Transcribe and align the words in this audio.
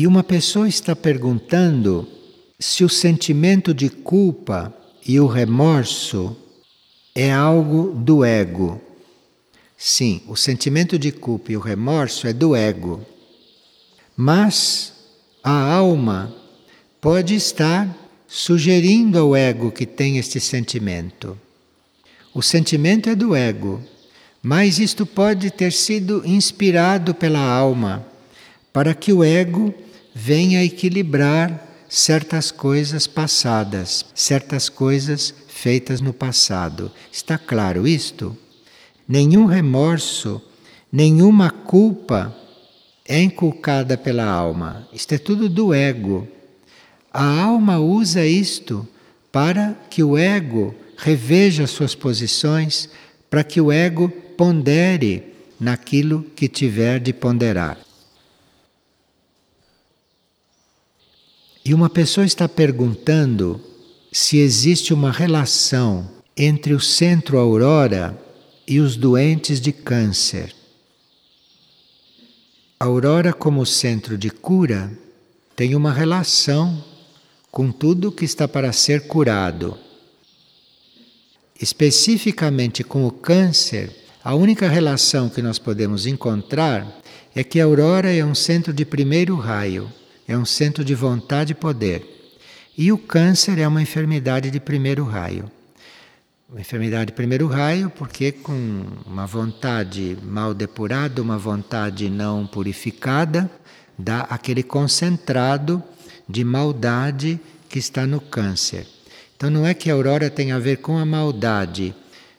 E 0.00 0.06
uma 0.06 0.24
pessoa 0.24 0.66
está 0.66 0.96
perguntando 0.96 2.08
se 2.58 2.82
o 2.82 2.88
sentimento 2.88 3.74
de 3.74 3.90
culpa 3.90 4.74
e 5.06 5.20
o 5.20 5.26
remorso 5.26 6.34
é 7.14 7.30
algo 7.30 7.92
do 7.92 8.24
ego. 8.24 8.80
Sim, 9.76 10.22
o 10.26 10.34
sentimento 10.36 10.98
de 10.98 11.12
culpa 11.12 11.52
e 11.52 11.56
o 11.58 11.60
remorso 11.60 12.26
é 12.26 12.32
do 12.32 12.56
ego. 12.56 13.04
Mas 14.16 14.94
a 15.44 15.70
alma 15.70 16.34
pode 16.98 17.34
estar 17.34 17.94
sugerindo 18.26 19.18
ao 19.18 19.36
ego 19.36 19.70
que 19.70 19.84
tem 19.84 20.16
este 20.16 20.40
sentimento. 20.40 21.38
O 22.32 22.40
sentimento 22.40 23.10
é 23.10 23.14
do 23.14 23.36
ego, 23.36 23.82
mas 24.42 24.78
isto 24.78 25.04
pode 25.04 25.50
ter 25.50 25.74
sido 25.74 26.22
inspirado 26.24 27.14
pela 27.14 27.40
alma 27.40 28.06
para 28.72 28.94
que 28.94 29.12
o 29.12 29.22
ego 29.22 29.74
venha 30.14 30.64
equilibrar 30.64 31.68
certas 31.88 32.50
coisas 32.50 33.06
passadas, 33.06 34.06
certas 34.14 34.68
coisas 34.68 35.34
feitas 35.48 36.00
no 36.00 36.12
passado. 36.12 36.90
Está 37.12 37.36
claro 37.36 37.86
isto? 37.86 38.36
Nenhum 39.08 39.46
remorso, 39.46 40.40
nenhuma 40.92 41.50
culpa 41.50 42.34
é 43.04 43.20
inculcada 43.20 43.98
pela 43.98 44.24
alma. 44.24 44.88
Isto 44.92 45.14
é 45.14 45.18
tudo 45.18 45.48
do 45.48 45.74
ego. 45.74 46.28
A 47.12 47.24
alma 47.42 47.80
usa 47.80 48.24
isto 48.24 48.86
para 49.32 49.76
que 49.90 50.02
o 50.02 50.16
ego 50.16 50.74
reveja 50.96 51.66
suas 51.66 51.94
posições, 51.94 52.88
para 53.28 53.42
que 53.42 53.60
o 53.60 53.72
ego 53.72 54.08
pondere 54.08 55.34
naquilo 55.58 56.24
que 56.36 56.48
tiver 56.48 57.00
de 57.00 57.12
ponderar. 57.12 57.89
E 61.70 61.72
uma 61.72 61.88
pessoa 61.88 62.26
está 62.26 62.48
perguntando 62.48 63.60
se 64.10 64.38
existe 64.38 64.92
uma 64.92 65.12
relação 65.12 66.10
entre 66.36 66.74
o 66.74 66.80
centro 66.80 67.38
aurora 67.38 68.20
e 68.66 68.80
os 68.80 68.96
doentes 68.96 69.60
de 69.60 69.70
câncer. 69.70 70.52
A 72.80 72.86
aurora, 72.86 73.32
como 73.32 73.64
centro 73.64 74.18
de 74.18 74.30
cura, 74.30 74.90
tem 75.54 75.76
uma 75.76 75.92
relação 75.92 76.84
com 77.52 77.70
tudo 77.70 78.10
que 78.10 78.24
está 78.24 78.48
para 78.48 78.72
ser 78.72 79.06
curado. 79.06 79.78
Especificamente 81.62 82.82
com 82.82 83.06
o 83.06 83.12
câncer, 83.12 83.94
a 84.24 84.34
única 84.34 84.68
relação 84.68 85.28
que 85.28 85.40
nós 85.40 85.60
podemos 85.60 86.04
encontrar 86.04 87.00
é 87.32 87.44
que 87.44 87.60
a 87.60 87.64
aurora 87.64 88.12
é 88.12 88.24
um 88.24 88.34
centro 88.34 88.72
de 88.72 88.84
primeiro 88.84 89.36
raio 89.36 89.88
é 90.30 90.38
um 90.38 90.44
centro 90.44 90.84
de 90.84 90.94
vontade 90.94 91.50
e 91.50 91.56
poder. 91.56 92.06
E 92.78 92.92
o 92.92 92.98
câncer 92.98 93.58
é 93.58 93.66
uma 93.66 93.82
enfermidade 93.82 94.48
de 94.48 94.60
primeiro 94.60 95.02
raio. 95.02 95.50
Uma 96.48 96.60
enfermidade 96.60 97.06
de 97.06 97.14
primeiro 97.14 97.48
raio, 97.48 97.90
porque 97.90 98.30
com 98.30 98.84
uma 99.04 99.26
vontade 99.26 100.16
mal 100.22 100.54
depurada, 100.54 101.20
uma 101.20 101.36
vontade 101.36 102.08
não 102.08 102.46
purificada, 102.46 103.50
dá 103.98 104.20
aquele 104.20 104.62
concentrado 104.62 105.82
de 106.28 106.44
maldade 106.44 107.40
que 107.68 107.80
está 107.80 108.06
no 108.06 108.20
câncer. 108.20 108.86
Então 109.36 109.50
não 109.50 109.66
é 109.66 109.74
que 109.74 109.90
a 109.90 109.94
aurora 109.94 110.30
tem 110.30 110.52
a 110.52 110.60
ver 110.60 110.76
com 110.76 110.96
a 110.96 111.04
maldade, 111.04 111.92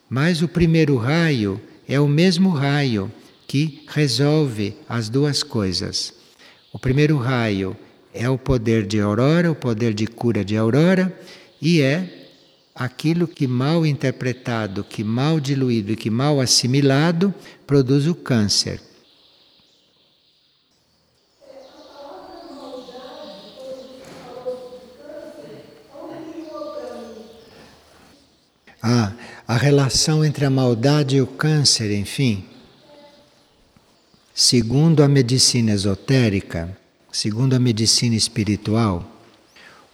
mas 0.08 0.40
o 0.40 0.48
primeiro 0.48 0.96
raio 0.96 1.60
é 1.86 2.00
o 2.00 2.08
mesmo 2.08 2.48
raio 2.48 3.12
que 3.46 3.84
resolve 3.86 4.78
as 4.88 5.10
duas 5.10 5.42
coisas. 5.42 6.21
O 6.72 6.78
primeiro 6.78 7.18
raio 7.18 7.76
é 8.14 8.28
o 8.30 8.38
poder 8.38 8.86
de 8.86 8.98
aurora, 8.98 9.50
o 9.50 9.54
poder 9.54 9.92
de 9.92 10.06
cura 10.06 10.42
de 10.42 10.56
aurora, 10.56 11.14
e 11.60 11.82
é 11.82 12.28
aquilo 12.74 13.28
que 13.28 13.46
mal 13.46 13.84
interpretado, 13.84 14.82
que 14.82 15.04
mal 15.04 15.38
diluído 15.38 15.92
e 15.92 15.96
que 15.96 16.08
mal 16.08 16.40
assimilado 16.40 17.34
produz 17.66 18.06
o 18.06 18.14
câncer. 18.14 18.80
Ah, 28.82 29.12
a 29.46 29.56
relação 29.56 30.24
entre 30.24 30.44
a 30.44 30.50
maldade 30.50 31.16
e 31.16 31.20
o 31.20 31.26
câncer, 31.26 31.92
enfim. 31.92 32.51
Segundo 34.34 35.02
a 35.02 35.08
medicina 35.08 35.72
esotérica, 35.72 36.74
segundo 37.12 37.54
a 37.54 37.58
medicina 37.58 38.16
espiritual, 38.16 39.06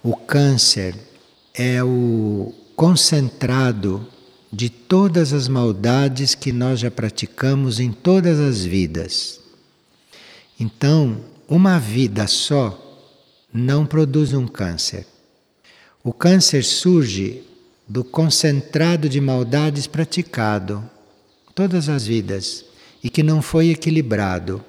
o 0.01 0.15
câncer 0.15 0.95
é 1.53 1.83
o 1.83 2.53
concentrado 2.73 4.07
de 4.51 4.69
todas 4.69 5.33
as 5.33 5.49
maldades 5.49 6.35
que 6.35 6.53
nós 6.53 6.79
já 6.79 6.89
praticamos 6.89 7.81
em 7.81 7.91
todas 7.91 8.39
as 8.39 8.63
vidas. 8.63 9.41
Então, 10.57 11.19
uma 11.45 11.77
vida 11.77 12.25
só 12.25 12.79
não 13.53 13.85
produz 13.85 14.31
um 14.31 14.47
câncer. 14.47 15.05
O 16.01 16.13
câncer 16.13 16.63
surge 16.63 17.43
do 17.85 18.05
concentrado 18.05 19.09
de 19.09 19.19
maldades 19.19 19.85
praticado 19.85 20.81
todas 21.53 21.89
as 21.89 22.07
vidas 22.07 22.68
e 23.03 23.09
que 23.09 23.23
não 23.23 23.41
foi 23.41 23.69
equilibrado. 23.69 24.63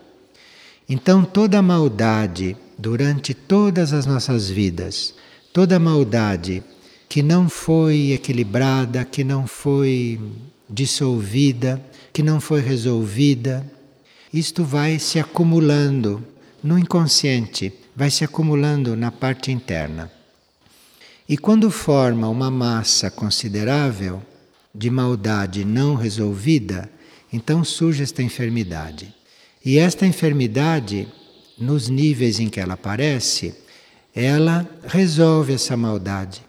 Então, 0.88 1.24
toda 1.24 1.62
maldade 1.62 2.56
durante 2.76 3.34
todas 3.34 3.92
as 3.92 4.06
nossas 4.06 4.48
vidas, 4.48 5.14
toda 5.52 5.78
maldade 5.78 6.62
que 7.08 7.22
não 7.22 7.48
foi 7.48 8.12
equilibrada, 8.12 9.04
que 9.04 9.24
não 9.24 9.46
foi 9.46 10.20
dissolvida, 10.68 11.82
que 12.12 12.22
não 12.22 12.40
foi 12.40 12.60
resolvida, 12.60 13.66
isto 14.32 14.64
vai 14.64 14.98
se 14.98 15.18
acumulando 15.18 16.24
no 16.62 16.78
inconsciente, 16.78 17.72
vai 17.96 18.10
se 18.10 18.22
acumulando 18.22 18.94
na 18.94 19.10
parte 19.10 19.50
interna. 19.50 20.10
E 21.28 21.36
quando 21.36 21.70
forma 21.70 22.28
uma 22.28 22.50
massa 22.50 23.10
considerável 23.10 24.22
de 24.74 24.88
maldade 24.90 25.64
não 25.64 25.94
resolvida, 25.94 26.88
então 27.32 27.62
surge 27.64 28.02
esta 28.02 28.22
enfermidade. 28.22 29.14
E 29.64 29.78
esta 29.78 30.06
enfermidade, 30.06 31.06
nos 31.58 31.88
níveis 31.88 32.40
em 32.40 32.48
que 32.48 32.58
ela 32.58 32.74
aparece, 32.74 33.54
ela 34.14 34.68
resolve 34.84 35.52
essa 35.52 35.76
maldade. 35.76 36.42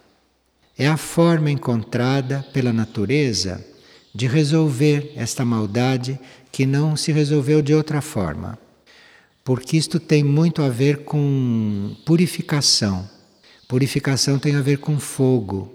É 0.77 0.87
a 0.87 0.97
forma 0.97 1.51
encontrada 1.51 2.45
pela 2.53 2.73
natureza 2.73 3.63
de 4.13 4.27
resolver 4.27 5.13
esta 5.15 5.45
maldade 5.45 6.19
que 6.51 6.65
não 6.65 6.95
se 6.95 7.11
resolveu 7.11 7.61
de 7.61 7.73
outra 7.73 8.01
forma. 8.01 8.57
Porque 9.43 9.77
isto 9.77 9.99
tem 9.99 10.23
muito 10.23 10.61
a 10.61 10.69
ver 10.69 11.03
com 11.03 11.95
purificação. 12.05 13.07
Purificação 13.67 14.37
tem 14.37 14.55
a 14.55 14.61
ver 14.61 14.77
com 14.77 14.99
fogo. 14.99 15.73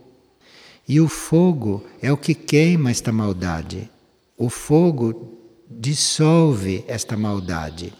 E 0.89 1.01
o 1.01 1.09
fogo 1.09 1.85
é 2.01 2.13
o 2.13 2.17
que 2.17 2.35
queima 2.35 2.91
esta 2.91 3.11
maldade. 3.11 3.91
O 4.37 4.51
fogo 4.51 5.39
dissolve 5.71 6.85
esta 6.87 7.17
maldade. 7.17 7.93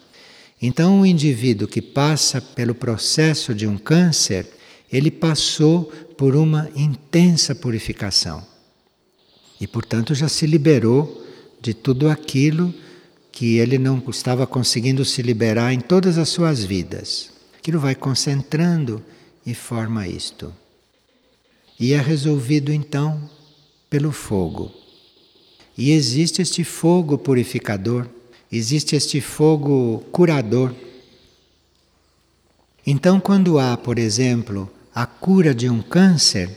Então, 0.61 1.01
o 1.01 1.07
indivíduo 1.07 1.69
que 1.69 1.83
passa 1.83 2.41
pelo 2.41 2.75
processo 2.75 3.55
de 3.55 3.67
um 3.67 3.77
câncer, 3.77 4.47
ele 4.93 5.11
passou 5.11 5.85
por 6.17 6.35
uma 6.37 6.71
intensa 6.75 7.55
purificação. 7.55 8.47
E, 9.61 9.67
portanto, 9.67 10.15
já 10.15 10.29
se 10.29 10.47
liberou 10.47 11.25
de 11.61 11.75
tudo 11.75 12.09
aquilo 12.09 12.75
que 13.33 13.57
ele 13.59 13.79
não 13.79 14.03
estava 14.09 14.47
conseguindo 14.47 15.05
se 15.05 15.21
liberar 15.23 15.73
em 15.73 15.81
todas 15.81 16.17
as 16.17 16.29
suas 16.29 16.65
vidas. 16.65 17.31
Aquilo 17.59 17.79
vai 17.79 17.95
concentrando 17.95 19.03
e 19.45 19.55
forma 19.55 20.07
isto. 20.07 20.55
E 21.79 21.93
é 21.93 22.01
resolvido 22.01 22.73
então 22.73 23.29
pelo 23.91 24.11
fogo. 24.11 24.86
E 25.77 25.91
existe 25.91 26.41
este 26.41 26.65
fogo 26.65 27.19
purificador, 27.19 28.09
existe 28.51 28.97
este 28.97 29.21
fogo 29.21 30.05
curador. 30.11 30.75
Então, 32.87 33.21
quando 33.21 33.59
há, 33.59 33.77
por 33.77 33.99
exemplo, 33.99 34.71
a 34.95 35.05
cura 35.05 35.55
de 35.55 35.69
um 35.69 35.83
câncer, 35.83 36.51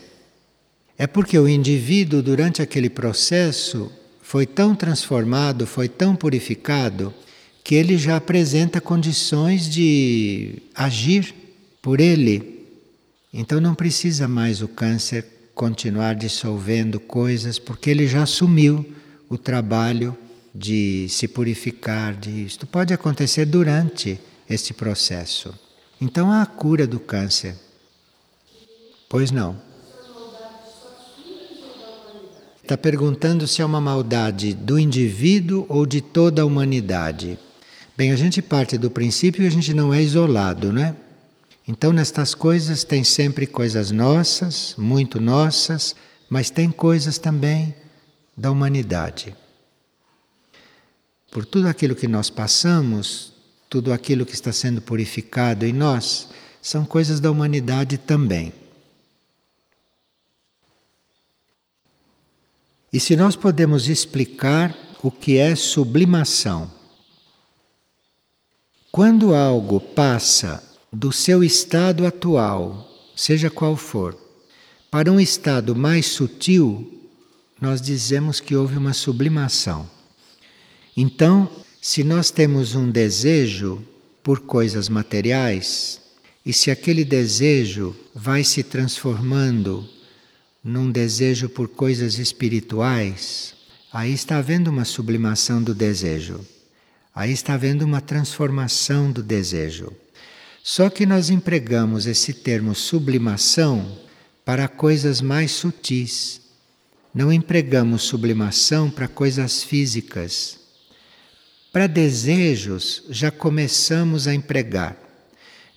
é 0.98 1.06
porque 1.06 1.38
o 1.38 1.50
indivíduo, 1.50 2.22
durante 2.22 2.62
aquele 2.62 2.90
processo, 2.90 3.92
foi 4.22 4.46
tão 4.46 4.76
transformado, 4.76 5.66
foi 5.66 5.90
tão 5.90 6.16
purificado, 6.16 7.14
que 7.64 7.76
ele 7.76 7.98
já 7.98 8.16
apresenta 8.16 8.80
condições 8.80 9.70
de 9.70 10.62
agir 10.74 11.34
por 11.82 12.00
ele. 12.00 12.66
Então 13.34 13.60
não 13.60 13.76
precisa 13.76 14.28
mais 14.28 14.62
o 14.62 14.68
câncer 14.68 15.26
continuar 15.54 16.16
dissolvendo 16.16 17.00
coisas, 17.00 17.60
porque 17.60 17.90
ele 17.90 18.08
já 18.08 18.24
assumiu 18.24 18.86
o 19.30 19.38
trabalho 19.38 20.18
de 20.54 21.08
se 21.10 21.28
purificar 21.28 22.16
disto. 22.16 22.66
Pode 22.66 22.94
acontecer 22.94 23.46
durante 23.46 24.20
este 24.50 24.74
processo. 24.74 25.54
Então 26.02 26.32
há 26.32 26.42
a 26.42 26.46
cura 26.46 26.88
do 26.88 27.00
câncer. 27.00 27.56
Pois 29.08 29.32
não. 29.32 29.56
Está 32.62 32.78
perguntando 32.78 33.48
se 33.48 33.62
é 33.62 33.66
uma 33.66 33.82
maldade 33.82 34.54
do 34.54 34.78
indivíduo 34.78 35.66
ou 35.70 35.86
de 35.86 36.02
toda 36.02 36.42
a 36.42 36.46
humanidade. 36.46 37.40
Bem, 37.98 38.12
a 38.12 38.16
gente 38.16 38.42
parte 38.42 38.78
do 38.78 38.92
princípio 38.92 39.42
que 39.42 39.48
a 39.48 39.52
gente 39.52 39.74
não 39.74 39.94
é 39.94 40.02
isolado, 40.02 40.72
né? 40.72 40.96
Então, 41.68 41.92
nestas 41.92 42.34
coisas, 42.34 42.84
tem 42.84 43.04
sempre 43.04 43.46
coisas 43.46 43.92
nossas, 43.92 44.76
muito 44.78 45.20
nossas, 45.20 45.96
mas 46.30 46.50
tem 46.50 46.72
coisas 46.72 47.18
também 47.18 47.76
da 48.40 48.50
humanidade. 48.50 49.36
Por 51.30 51.46
tudo 51.46 51.68
aquilo 51.68 51.94
que 51.94 52.08
nós 52.08 52.30
passamos, 52.30 53.34
tudo 53.70 53.92
aquilo 53.92 54.26
que 54.26 54.34
está 54.34 54.54
sendo 54.54 54.82
purificado 54.82 55.66
em 55.66 55.74
nós, 55.74 56.30
são 56.62 56.86
coisas 56.86 57.20
da 57.20 57.30
humanidade 57.30 57.98
também. 57.98 58.54
E 62.92 63.00
se 63.00 63.16
nós 63.16 63.36
podemos 63.36 63.90
explicar 63.90 64.76
o 65.04 65.12
que 65.12 65.38
é 65.38 65.54
sublimação? 65.54 66.72
Quando 68.90 69.36
algo 69.36 69.80
passa 69.82 70.64
do 70.92 71.12
seu 71.12 71.44
estado 71.44 72.08
atual, 72.08 72.90
seja 73.16 73.50
qual 73.50 73.76
for, 73.76 74.18
para 74.90 75.12
um 75.12 75.20
estado 75.20 75.76
mais 75.76 76.08
sutil, 76.08 76.99
nós 77.60 77.82
dizemos 77.82 78.40
que 78.40 78.56
houve 78.56 78.78
uma 78.78 78.94
sublimação. 78.94 79.90
Então, 80.96 81.50
se 81.82 82.04
nós 82.04 82.32
temos 82.32 82.76
um 82.76 82.90
desejo 82.90 83.82
por 84.24 84.42
coisas 84.42 84.90
materiais, 84.90 86.02
e 86.46 86.54
se 86.54 86.72
aquele 86.72 87.06
desejo 87.06 87.96
vai 88.14 88.44
se 88.44 88.64
transformando 88.64 89.88
num 90.64 90.92
desejo 90.92 91.50
por 91.50 91.68
coisas 91.68 92.18
espirituais, 92.18 93.54
aí 93.92 94.14
está 94.14 94.38
havendo 94.38 94.70
uma 94.70 94.86
sublimação 94.86 95.62
do 95.62 95.74
desejo. 95.74 96.46
Aí 97.14 97.32
está 97.32 97.54
havendo 97.54 97.84
uma 97.84 98.02
transformação 98.02 99.12
do 99.12 99.22
desejo. 99.22 99.92
Só 100.64 100.90
que 100.90 101.06
nós 101.06 101.30
empregamos 101.30 102.06
esse 102.06 102.34
termo 102.34 102.76
sublimação 102.76 103.98
para 104.46 104.68
coisas 104.68 105.22
mais 105.22 105.52
sutis. 105.52 106.42
Não 107.20 107.34
empregamos 107.34 108.04
sublimação 108.04 108.90
para 108.90 109.06
coisas 109.06 109.62
físicas. 109.62 110.58
Para 111.70 111.86
desejos 111.86 113.04
já 113.10 113.30
começamos 113.30 114.26
a 114.26 114.34
empregar. 114.34 114.96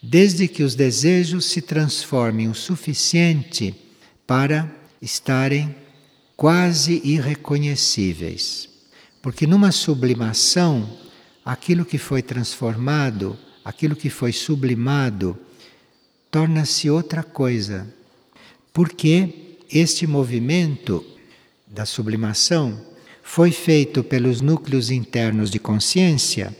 Desde 0.01 0.47
que 0.47 0.63
os 0.63 0.77
desejos 0.77 1.47
se 1.47 1.61
transformem 1.61 2.49
o 2.49 2.55
suficiente 2.55 3.75
para 4.25 4.73
estarem 5.03 5.75
quase 6.37 7.03
irreconhecíveis. 7.03 8.69
Porque 9.21 9.45
numa 9.45 9.73
sublimação, 9.73 10.97
aquilo 11.45 11.85
que 11.85 11.99
foi 11.99 12.23
transformado, 12.23 13.37
aquilo 13.65 13.97
que 13.97 14.09
foi 14.09 14.31
sublimado, 14.31 15.37
torna-se 16.31 16.89
outra 16.89 17.25
coisa. 17.25 17.93
Porque 18.73 19.57
este 19.69 20.07
movimento 20.07 21.05
da 21.73 21.87
sublimação 21.87 22.79
foi 23.23 23.51
feito 23.51 24.05
pelos 24.05 24.43
núcleos 24.43 24.91
internos 24.91 25.51
de 25.51 25.59
consciência 25.59 26.55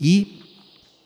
e, 0.00 0.42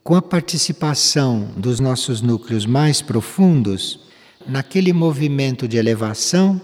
com 0.05 0.15
a 0.15 0.23
participação 0.23 1.53
dos 1.57 1.81
nossos 1.81 2.21
núcleos 2.21 2.65
mais 2.65 3.03
profundos, 3.03 4.01
naquele 4.47 4.93
movimento 4.93 5.67
de 5.67 5.77
elevação, 5.77 6.61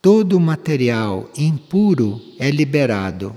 todo 0.00 0.36
o 0.36 0.40
material 0.40 1.30
impuro 1.36 2.20
é 2.38 2.50
liberado. 2.50 3.36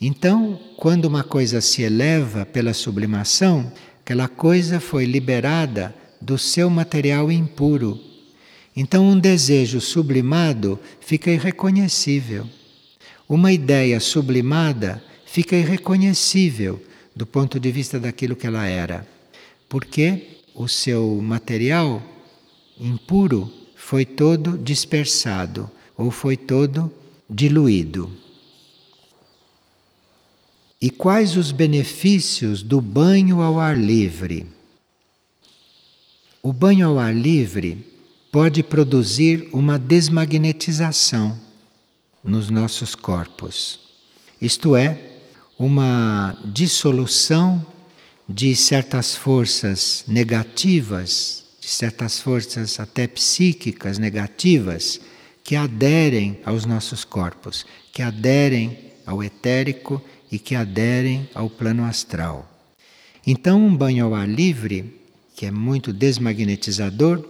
Então, 0.00 0.58
quando 0.76 1.04
uma 1.04 1.22
coisa 1.22 1.60
se 1.60 1.82
eleva 1.82 2.44
pela 2.44 2.74
sublimação, 2.74 3.72
aquela 4.00 4.26
coisa 4.26 4.80
foi 4.80 5.04
liberada 5.04 5.94
do 6.20 6.36
seu 6.38 6.68
material 6.68 7.30
impuro. 7.30 8.07
Então, 8.80 9.08
um 9.08 9.18
desejo 9.18 9.80
sublimado 9.80 10.78
fica 11.00 11.32
irreconhecível. 11.32 12.48
Uma 13.28 13.52
ideia 13.52 13.98
sublimada 13.98 15.02
fica 15.26 15.56
irreconhecível 15.56 16.80
do 17.12 17.26
ponto 17.26 17.58
de 17.58 17.72
vista 17.72 17.98
daquilo 17.98 18.36
que 18.36 18.46
ela 18.46 18.64
era, 18.66 19.04
porque 19.68 20.38
o 20.54 20.68
seu 20.68 21.20
material 21.20 22.00
impuro 22.78 23.52
foi 23.74 24.04
todo 24.04 24.56
dispersado 24.56 25.68
ou 25.96 26.12
foi 26.12 26.36
todo 26.36 26.88
diluído. 27.28 28.08
E 30.80 30.88
quais 30.88 31.36
os 31.36 31.50
benefícios 31.50 32.62
do 32.62 32.80
banho 32.80 33.42
ao 33.42 33.58
ar 33.58 33.76
livre? 33.76 34.46
O 36.40 36.52
banho 36.52 36.86
ao 36.86 36.96
ar 37.00 37.12
livre 37.12 37.97
pode 38.30 38.62
produzir 38.62 39.48
uma 39.52 39.78
desmagnetização 39.78 41.38
nos 42.22 42.50
nossos 42.50 42.94
corpos. 42.94 43.80
Isto 44.40 44.76
é, 44.76 44.98
uma 45.58 46.36
dissolução 46.44 47.64
de 48.28 48.54
certas 48.54 49.14
forças 49.14 50.04
negativas 50.06 51.48
de 51.68 51.74
certas 51.74 52.18
forças 52.18 52.80
até 52.80 53.06
psíquicas 53.06 53.98
negativas 53.98 54.98
que 55.44 55.54
aderem 55.54 56.40
aos 56.42 56.64
nossos 56.64 57.04
corpos, 57.04 57.66
que 57.92 58.00
aderem 58.00 58.78
ao 59.04 59.22
etérico 59.22 60.02
e 60.32 60.38
que 60.38 60.54
aderem 60.54 61.28
ao 61.34 61.50
plano 61.50 61.84
astral. 61.84 62.50
Então, 63.26 63.66
um 63.66 63.76
banho 63.76 64.06
ao 64.06 64.14
ar 64.14 64.26
livre, 64.26 64.98
que 65.36 65.44
é 65.44 65.50
muito 65.50 65.92
desmagnetizador, 65.92 67.22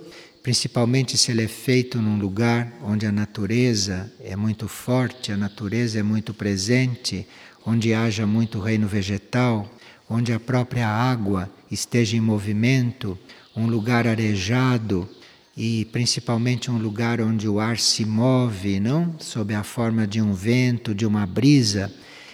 principalmente 0.48 1.18
se 1.18 1.30
ele 1.30 1.44
é 1.44 1.46
feito 1.46 2.00
num 2.00 2.18
lugar 2.18 2.72
onde 2.82 3.04
a 3.04 3.12
natureza 3.12 4.10
é 4.18 4.34
muito 4.34 4.66
forte, 4.66 5.30
a 5.30 5.36
natureza 5.36 5.98
é 5.98 6.02
muito 6.02 6.32
presente, 6.32 7.28
onde 7.66 7.92
haja 7.92 8.26
muito 8.26 8.58
reino 8.58 8.88
vegetal, 8.88 9.70
onde 10.08 10.32
a 10.32 10.40
própria 10.40 10.88
água 10.88 11.52
esteja 11.70 12.16
em 12.16 12.20
movimento, 12.22 13.18
um 13.54 13.66
lugar 13.66 14.06
arejado 14.06 15.06
e 15.54 15.84
principalmente 15.92 16.70
um 16.70 16.78
lugar 16.78 17.20
onde 17.20 17.46
o 17.46 17.60
ar 17.60 17.78
se 17.78 18.06
move, 18.06 18.80
não? 18.80 19.16
Sob 19.18 19.54
a 19.54 19.62
forma 19.62 20.06
de 20.06 20.22
um 20.22 20.32
vento, 20.32 20.94
de 20.94 21.04
uma 21.04 21.26
brisa. 21.26 21.92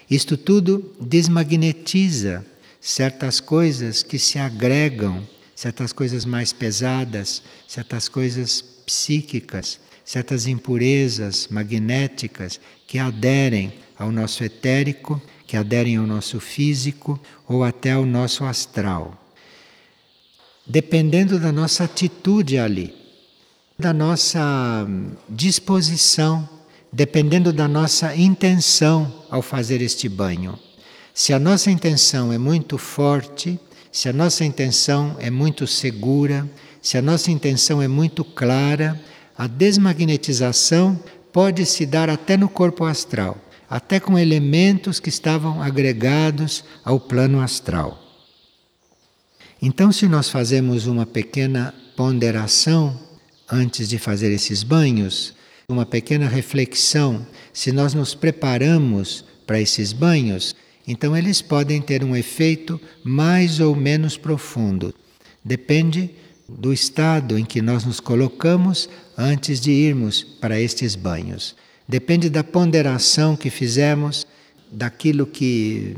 Isto 0.08 0.36
tudo 0.36 0.94
desmagnetiza 1.00 2.46
certas 2.80 3.40
coisas 3.40 4.04
que 4.04 4.20
se 4.20 4.38
agregam, 4.38 5.26
certas 5.64 5.92
coisas 5.92 6.24
mais 6.24 6.52
pesadas, 6.52 7.42
certas 7.66 8.08
coisas 8.08 8.62
psíquicas, 8.84 9.80
certas 10.04 10.46
impurezas 10.46 11.48
magnéticas 11.50 12.60
que 12.86 12.98
aderem 12.98 13.72
ao 13.98 14.12
nosso 14.12 14.44
etérico, 14.44 15.20
que 15.46 15.56
aderem 15.56 15.96
ao 15.96 16.06
nosso 16.06 16.38
físico 16.38 17.18
ou 17.48 17.64
até 17.64 17.92
ao 17.92 18.04
nosso 18.04 18.44
astral 18.44 19.20
dependendo 20.66 21.38
da 21.38 21.52
nossa 21.52 21.84
atitude 21.84 22.58
ali, 22.58 22.94
da 23.78 23.92
nossa 23.92 24.86
disposição, 25.28 26.48
dependendo 26.92 27.52
da 27.52 27.68
nossa 27.68 28.16
intenção 28.16 29.12
ao 29.28 29.42
fazer 29.42 29.82
este 29.82 30.08
banho. 30.08 30.58
Se 31.12 31.32
a 31.32 31.38
nossa 31.38 31.70
intenção 31.70 32.32
é 32.32 32.38
muito 32.38 32.78
forte, 32.78 33.60
se 33.94 34.08
a 34.08 34.12
nossa 34.12 34.44
intenção 34.44 35.14
é 35.20 35.30
muito 35.30 35.68
segura, 35.68 36.50
se 36.82 36.98
a 36.98 37.00
nossa 37.00 37.30
intenção 37.30 37.80
é 37.80 37.86
muito 37.86 38.24
clara, 38.24 39.00
a 39.38 39.46
desmagnetização 39.46 40.98
pode 41.32 41.64
se 41.64 41.86
dar 41.86 42.10
até 42.10 42.36
no 42.36 42.48
corpo 42.48 42.84
astral, 42.84 43.38
até 43.70 44.00
com 44.00 44.18
elementos 44.18 44.98
que 44.98 45.08
estavam 45.08 45.62
agregados 45.62 46.64
ao 46.84 46.98
plano 46.98 47.40
astral. 47.40 47.96
Então, 49.62 49.92
se 49.92 50.08
nós 50.08 50.28
fazemos 50.28 50.88
uma 50.88 51.06
pequena 51.06 51.72
ponderação 51.96 52.98
antes 53.48 53.88
de 53.88 53.96
fazer 53.96 54.32
esses 54.32 54.64
banhos, 54.64 55.34
uma 55.68 55.86
pequena 55.86 56.26
reflexão, 56.26 57.24
se 57.52 57.70
nós 57.70 57.94
nos 57.94 58.12
preparamos 58.12 59.24
para 59.46 59.60
esses 59.60 59.92
banhos, 59.92 60.52
então 60.86 61.16
eles 61.16 61.40
podem 61.40 61.80
ter 61.80 62.04
um 62.04 62.14
efeito 62.14 62.80
mais 63.02 63.60
ou 63.60 63.74
menos 63.74 64.16
profundo. 64.16 64.94
Depende 65.44 66.10
do 66.48 66.72
estado 66.72 67.38
em 67.38 67.44
que 67.44 67.62
nós 67.62 67.84
nos 67.84 68.00
colocamos 68.00 68.88
antes 69.16 69.60
de 69.60 69.70
irmos 69.70 70.22
para 70.22 70.60
estes 70.60 70.94
banhos. 70.94 71.54
Depende 71.88 72.28
da 72.28 72.44
ponderação 72.44 73.36
que 73.36 73.50
fizemos, 73.50 74.26
daquilo 74.70 75.26
que 75.26 75.96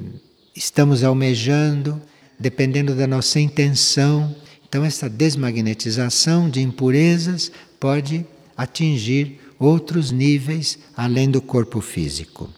estamos 0.55 1.02
almejando 1.02 2.00
dependendo 2.38 2.95
da 2.95 3.07
nossa 3.07 3.40
intenção 3.40 4.35
Então, 4.69 4.85
essa 4.85 5.09
desmagnetização 5.09 6.50
de 6.50 6.61
impurezas 6.61 7.52
pode 7.81 8.26
atingir 8.57 9.40
outros 9.59 10.11
níveis 10.11 10.78
além 10.95 11.31
do 11.31 11.40
corpo 11.40 11.81
físico. 11.81 12.50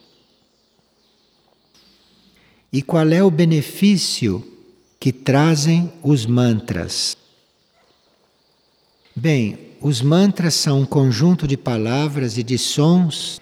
E 2.73 2.83
qual 2.83 3.09
é 3.09 3.23
o 3.23 3.31
benefício 3.31 4.45
que 5.01 5.13
trazem 5.13 5.93
os 6.03 6.27
mantras? 6.27 7.17
Bem, 9.17 9.59
os 9.81 10.03
mantras 10.03 10.55
são 10.55 10.81
um 10.81 10.87
conjunto 10.87 11.47
de 11.47 11.57
palavras 11.57 12.37
e 12.37 12.43
de 12.43 12.59
sons 12.59 13.41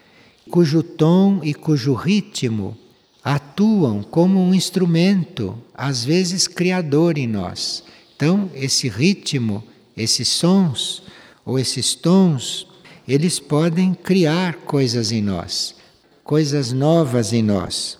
cujo 0.50 0.82
tom 0.82 1.40
e 1.42 1.52
cujo 1.52 1.92
ritmo 1.94 2.76
atuam 3.22 4.04
como 4.04 4.40
um 4.40 4.54
instrumento, 4.54 5.58
às 5.74 6.04
vezes 6.04 6.46
criador 6.46 7.18
em 7.18 7.26
nós. 7.26 7.82
Então, 8.14 8.48
esse 8.54 8.88
ritmo, 8.88 9.64
esses 9.96 10.28
sons 10.28 11.02
ou 11.44 11.58
esses 11.58 11.94
tons, 11.96 12.68
eles 13.08 13.40
podem 13.40 13.94
criar 13.94 14.54
coisas 14.58 15.10
em 15.10 15.20
nós, 15.20 15.74
coisas 16.22 16.72
novas 16.72 17.32
em 17.32 17.42
nós, 17.42 17.98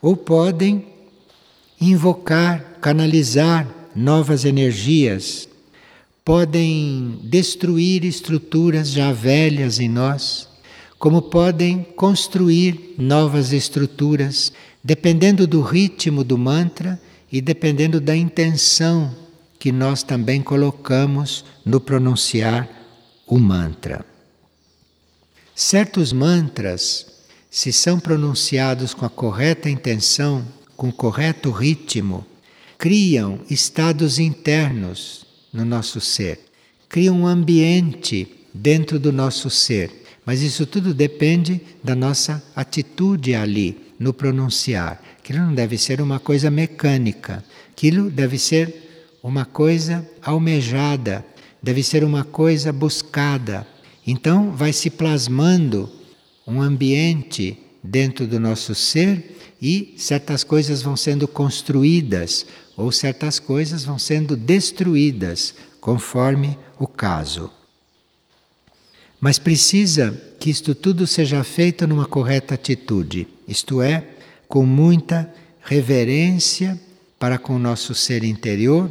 ou 0.00 0.16
podem 0.16 0.86
invocar, 1.80 2.78
canalizar 2.80 3.68
novas 3.94 4.44
energias, 4.44 5.48
podem 6.24 7.20
destruir 7.22 8.04
estruturas 8.04 8.90
já 8.90 9.12
velhas 9.12 9.78
em 9.78 9.88
nós, 9.88 10.48
como 10.98 11.22
podem 11.22 11.82
construir 11.94 12.94
novas 12.98 13.52
estruturas, 13.52 14.52
dependendo 14.82 15.46
do 15.46 15.60
ritmo 15.60 16.24
do 16.24 16.36
mantra 16.38 17.00
e 17.30 17.40
dependendo 17.40 18.00
da 18.00 18.16
intenção 18.16 19.14
que 19.58 19.70
nós 19.72 20.02
também 20.02 20.42
colocamos 20.42 21.44
no 21.64 21.80
pronunciar 21.80 22.68
o 23.26 23.38
mantra. 23.38 24.04
Certos 25.54 26.12
mantras, 26.12 27.06
se 27.56 27.72
são 27.72 27.98
pronunciados 27.98 28.92
com 28.92 29.06
a 29.06 29.08
correta 29.08 29.70
intenção, 29.70 30.46
com 30.76 30.90
o 30.90 30.92
correto 30.92 31.50
ritmo, 31.50 32.22
criam 32.76 33.40
estados 33.48 34.18
internos 34.18 35.24
no 35.50 35.64
nosso 35.64 35.98
ser, 35.98 36.38
criam 36.86 37.22
um 37.22 37.26
ambiente 37.26 38.28
dentro 38.52 38.98
do 38.98 39.10
nosso 39.10 39.48
ser. 39.48 40.04
Mas 40.26 40.42
isso 40.42 40.66
tudo 40.66 40.92
depende 40.92 41.58
da 41.82 41.94
nossa 41.94 42.44
atitude 42.54 43.34
ali, 43.34 43.94
no 43.98 44.12
pronunciar. 44.12 45.02
Aquilo 45.18 45.38
não 45.38 45.54
deve 45.54 45.78
ser 45.78 46.02
uma 46.02 46.20
coisa 46.20 46.50
mecânica, 46.50 47.42
aquilo 47.72 48.10
deve 48.10 48.38
ser 48.38 49.16
uma 49.22 49.46
coisa 49.46 50.06
almejada, 50.20 51.24
deve 51.62 51.82
ser 51.82 52.04
uma 52.04 52.22
coisa 52.22 52.70
buscada. 52.70 53.66
Então 54.06 54.50
vai 54.50 54.74
se 54.74 54.90
plasmando 54.90 55.95
um 56.46 56.62
ambiente 56.62 57.58
dentro 57.82 58.26
do 58.26 58.38
nosso 58.38 58.74
ser 58.74 59.36
e 59.60 59.94
certas 59.96 60.44
coisas 60.44 60.82
vão 60.82 60.96
sendo 60.96 61.26
construídas 61.26 62.46
ou 62.76 62.92
certas 62.92 63.38
coisas 63.38 63.84
vão 63.84 63.98
sendo 63.98 64.36
destruídas, 64.36 65.54
conforme 65.80 66.58
o 66.78 66.86
caso. 66.86 67.50
Mas 69.20 69.38
precisa 69.38 70.12
que 70.38 70.50
isto 70.50 70.74
tudo 70.74 71.06
seja 71.06 71.42
feito 71.42 71.86
numa 71.86 72.06
correta 72.06 72.54
atitude, 72.54 73.26
isto 73.48 73.80
é, 73.80 74.06
com 74.46 74.66
muita 74.66 75.32
reverência 75.62 76.78
para 77.18 77.38
com 77.38 77.56
o 77.56 77.58
nosso 77.58 77.94
ser 77.94 78.22
interior 78.22 78.90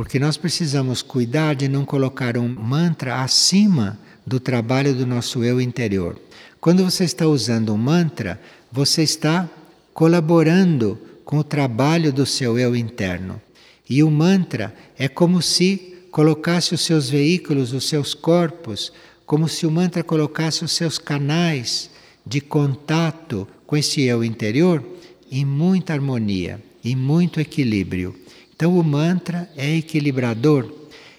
porque 0.00 0.18
nós 0.18 0.38
precisamos 0.38 1.02
cuidar 1.02 1.54
de 1.54 1.68
não 1.68 1.84
colocar 1.84 2.38
um 2.38 2.48
mantra 2.48 3.22
acima 3.22 3.98
do 4.26 4.40
trabalho 4.40 4.94
do 4.94 5.06
nosso 5.06 5.44
eu 5.44 5.60
interior. 5.60 6.18
Quando 6.60 6.84
você 6.84 7.04
está 7.04 7.26
usando 7.26 7.72
um 7.72 7.78
mantra, 7.78 8.38
você 8.70 9.02
está 9.02 9.48
colaborando 9.94 10.98
com 11.24 11.38
o 11.38 11.44
trabalho 11.44 12.12
do 12.12 12.26
seu 12.26 12.58
eu 12.58 12.76
interno. 12.76 13.40
E 13.88 14.02
o 14.02 14.10
mantra 14.10 14.74
é 14.98 15.08
como 15.08 15.40
se 15.40 15.96
colocasse 16.10 16.74
os 16.74 16.82
seus 16.82 17.08
veículos, 17.08 17.72
os 17.72 17.88
seus 17.88 18.12
corpos, 18.12 18.92
como 19.24 19.48
se 19.48 19.66
o 19.66 19.70
mantra 19.70 20.02
colocasse 20.02 20.62
os 20.62 20.72
seus 20.72 20.98
canais 20.98 21.88
de 22.26 22.42
contato 22.42 23.48
com 23.66 23.76
esse 23.76 24.02
eu 24.02 24.22
interior 24.22 24.84
em 25.32 25.46
muita 25.46 25.94
harmonia, 25.94 26.60
em 26.84 26.94
muito 26.94 27.40
equilíbrio. 27.40 28.14
Então 28.54 28.76
o 28.76 28.84
mantra 28.84 29.48
é 29.56 29.76
equilibrador 29.76 30.70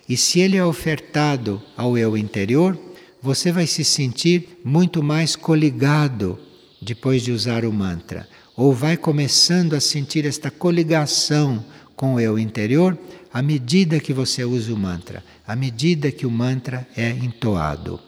e 0.07 0.15
se 0.15 0.39
ele 0.39 0.57
é 0.57 0.63
ofertado 0.63 1.61
ao 1.75 1.97
eu 1.97 2.15
interior, 2.15 2.77
você 3.21 3.51
vai 3.51 3.67
se 3.67 3.83
sentir 3.83 4.59
muito 4.63 5.03
mais 5.03 5.35
coligado 5.35 6.39
depois 6.81 7.21
de 7.21 7.31
usar 7.31 7.63
o 7.65 7.71
mantra, 7.71 8.27
ou 8.55 8.73
vai 8.73 8.97
começando 8.97 9.73
a 9.73 9.79
sentir 9.79 10.25
esta 10.25 10.49
coligação 10.49 11.63
com 11.95 12.15
o 12.15 12.19
eu 12.19 12.39
interior 12.39 12.97
à 13.33 13.41
medida 13.41 13.99
que 13.99 14.13
você 14.13 14.43
usa 14.43 14.73
o 14.73 14.77
mantra, 14.77 15.23
à 15.47 15.55
medida 15.55 16.11
que 16.11 16.25
o 16.25 16.31
mantra 16.31 16.87
é 16.97 17.09
entoado. 17.09 17.99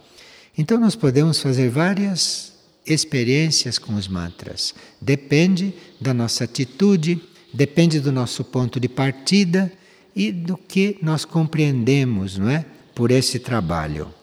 Então 0.58 0.79
nós 0.79 0.96
podemos 0.96 1.39
fazer 1.39 1.70
várias 1.70 2.53
experiências 2.86 3.77
com 3.77 3.93
os 3.93 4.08
mantras. 4.08 4.74
Depende 5.00 5.74
da 6.01 6.13
nossa 6.13 6.43
atitude 6.43 7.22
depende 7.53 8.00
do 8.00 8.12
nosso 8.12 8.43
ponto 8.43 8.79
de 8.79 8.89
partida 8.89 9.72
e 10.15 10.32
do 10.32 10.58
que 10.58 10.98
nós 11.01 11.24
compreendemos, 11.24 12.38
não 12.38 12.50
é? 12.50 12.65
Por 12.96 13.12
esse 13.12 13.39
trabalho. 13.39 14.13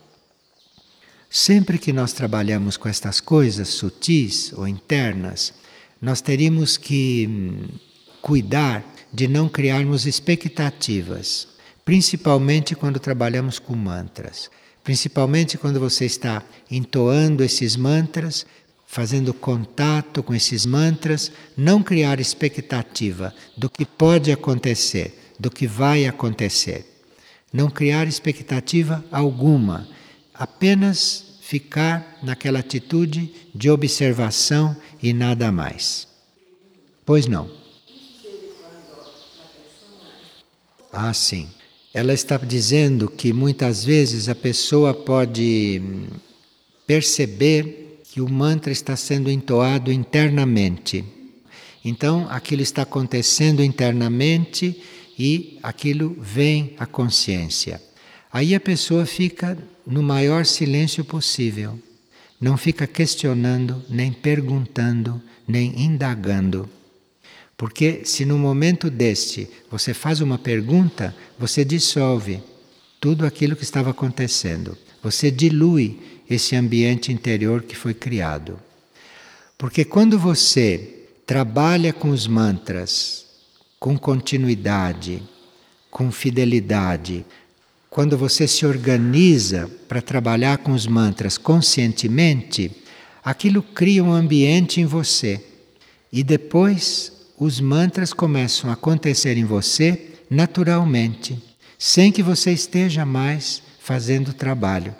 Sempre 1.32 1.78
que 1.78 1.92
nós 1.92 2.12
trabalhamos 2.12 2.76
com 2.76 2.88
estas 2.88 3.20
coisas 3.20 3.68
sutis 3.68 4.52
ou 4.52 4.66
internas, 4.66 5.54
nós 6.02 6.20
teríamos 6.20 6.76
que 6.76 7.28
hum, 7.30 7.68
cuidar 8.20 8.84
de 9.12 9.28
não 9.28 9.48
criarmos 9.48 10.06
expectativas, 10.06 11.46
principalmente 11.84 12.74
quando 12.74 12.98
trabalhamos 12.98 13.60
com 13.60 13.76
mantras. 13.76 14.50
Principalmente 14.82 15.56
quando 15.56 15.78
você 15.78 16.04
está 16.04 16.42
entoando 16.68 17.44
esses 17.44 17.76
mantras, 17.76 18.44
fazendo 18.84 19.32
contato 19.32 20.24
com 20.24 20.34
esses 20.34 20.66
mantras, 20.66 21.30
não 21.56 21.80
criar 21.80 22.18
expectativa 22.18 23.32
do 23.56 23.70
que 23.70 23.84
pode 23.84 24.32
acontecer, 24.32 25.32
do 25.38 25.48
que 25.48 25.68
vai 25.68 26.06
acontecer. 26.06 26.86
Não 27.52 27.70
criar 27.70 28.08
expectativa 28.08 29.04
alguma, 29.12 29.86
apenas 30.40 31.36
ficar 31.42 32.18
naquela 32.22 32.60
atitude 32.60 33.30
de 33.54 33.68
observação 33.68 34.74
e 35.02 35.12
nada 35.12 35.52
mais. 35.52 36.08
Pois 37.04 37.26
não. 37.26 37.50
Ah, 40.90 41.12
sim. 41.12 41.46
Ela 41.92 42.14
está 42.14 42.38
dizendo 42.38 43.06
que 43.06 43.34
muitas 43.34 43.84
vezes 43.84 44.30
a 44.30 44.34
pessoa 44.34 44.94
pode 44.94 45.82
perceber 46.86 48.00
que 48.04 48.22
o 48.22 48.28
mantra 48.30 48.72
está 48.72 48.96
sendo 48.96 49.30
entoado 49.30 49.92
internamente. 49.92 51.04
Então, 51.84 52.26
aquilo 52.30 52.62
está 52.62 52.82
acontecendo 52.82 53.62
internamente 53.62 54.82
e 55.18 55.58
aquilo 55.62 56.16
vem 56.18 56.74
à 56.78 56.86
consciência. 56.86 57.89
Aí 58.32 58.54
a 58.54 58.60
pessoa 58.60 59.04
fica 59.06 59.58
no 59.86 60.02
maior 60.02 60.46
silêncio 60.46 61.04
possível. 61.04 61.78
Não 62.40 62.56
fica 62.56 62.86
questionando, 62.86 63.82
nem 63.88 64.12
perguntando, 64.12 65.20
nem 65.46 65.80
indagando. 65.80 66.68
Porque 67.56 68.02
se 68.04 68.24
no 68.24 68.38
momento 68.38 68.88
deste 68.88 69.48
você 69.70 69.92
faz 69.92 70.20
uma 70.20 70.38
pergunta, 70.38 71.14
você 71.38 71.64
dissolve 71.64 72.42
tudo 73.00 73.26
aquilo 73.26 73.56
que 73.56 73.64
estava 73.64 73.90
acontecendo. 73.90 74.78
Você 75.02 75.30
dilui 75.30 75.98
esse 76.28 76.54
ambiente 76.54 77.12
interior 77.12 77.62
que 77.62 77.76
foi 77.76 77.92
criado. 77.92 78.58
Porque 79.58 79.84
quando 79.84 80.18
você 80.18 81.06
trabalha 81.26 81.92
com 81.92 82.10
os 82.10 82.26
mantras 82.26 83.20
com 83.80 83.96
continuidade, 83.96 85.22
com 85.90 86.12
fidelidade, 86.12 87.24
quando 87.90 88.16
você 88.16 88.46
se 88.46 88.64
organiza 88.64 89.68
para 89.88 90.00
trabalhar 90.00 90.58
com 90.58 90.70
os 90.70 90.86
mantras 90.86 91.36
conscientemente, 91.36 92.70
aquilo 93.22 93.62
cria 93.62 94.04
um 94.04 94.12
ambiente 94.12 94.80
em 94.80 94.86
você. 94.86 95.44
E 96.12 96.22
depois 96.22 97.12
os 97.36 97.60
mantras 97.60 98.12
começam 98.12 98.70
a 98.70 98.74
acontecer 98.74 99.36
em 99.36 99.44
você 99.44 100.12
naturalmente, 100.30 101.42
sem 101.76 102.12
que 102.12 102.22
você 102.22 102.52
esteja 102.52 103.04
mais 103.04 103.60
fazendo 103.80 104.32
trabalho. 104.32 104.94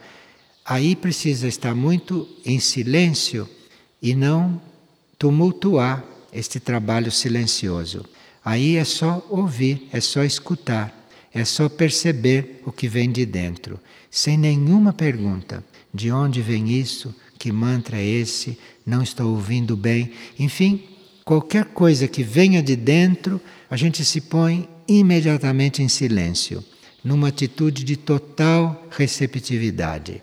Aí 0.64 0.96
precisa 0.96 1.46
estar 1.46 1.76
muito 1.76 2.28
em 2.44 2.58
silêncio 2.58 3.48
e 4.02 4.16
não 4.16 4.60
tumultuar 5.16 6.02
este 6.32 6.58
trabalho 6.58 7.12
silencioso. 7.12 8.04
Aí 8.44 8.76
é 8.76 8.84
só 8.84 9.24
ouvir, 9.30 9.88
é 9.92 10.00
só 10.00 10.24
escutar. 10.24 10.99
É 11.32 11.44
só 11.44 11.68
perceber 11.68 12.60
o 12.66 12.72
que 12.72 12.88
vem 12.88 13.10
de 13.10 13.24
dentro, 13.24 13.78
sem 14.10 14.36
nenhuma 14.36 14.92
pergunta. 14.92 15.64
De 15.94 16.10
onde 16.10 16.42
vem 16.42 16.70
isso? 16.70 17.14
Que 17.38 17.52
mantra 17.52 17.98
é 17.98 18.04
esse? 18.04 18.58
Não 18.84 19.02
estou 19.02 19.30
ouvindo 19.30 19.76
bem. 19.76 20.12
Enfim, 20.38 20.82
qualquer 21.24 21.66
coisa 21.66 22.08
que 22.08 22.22
venha 22.22 22.62
de 22.62 22.74
dentro, 22.74 23.40
a 23.70 23.76
gente 23.76 24.04
se 24.04 24.20
põe 24.20 24.68
imediatamente 24.88 25.82
em 25.82 25.88
silêncio, 25.88 26.64
numa 27.04 27.28
atitude 27.28 27.84
de 27.84 27.96
total 27.96 28.88
receptividade. 28.90 30.20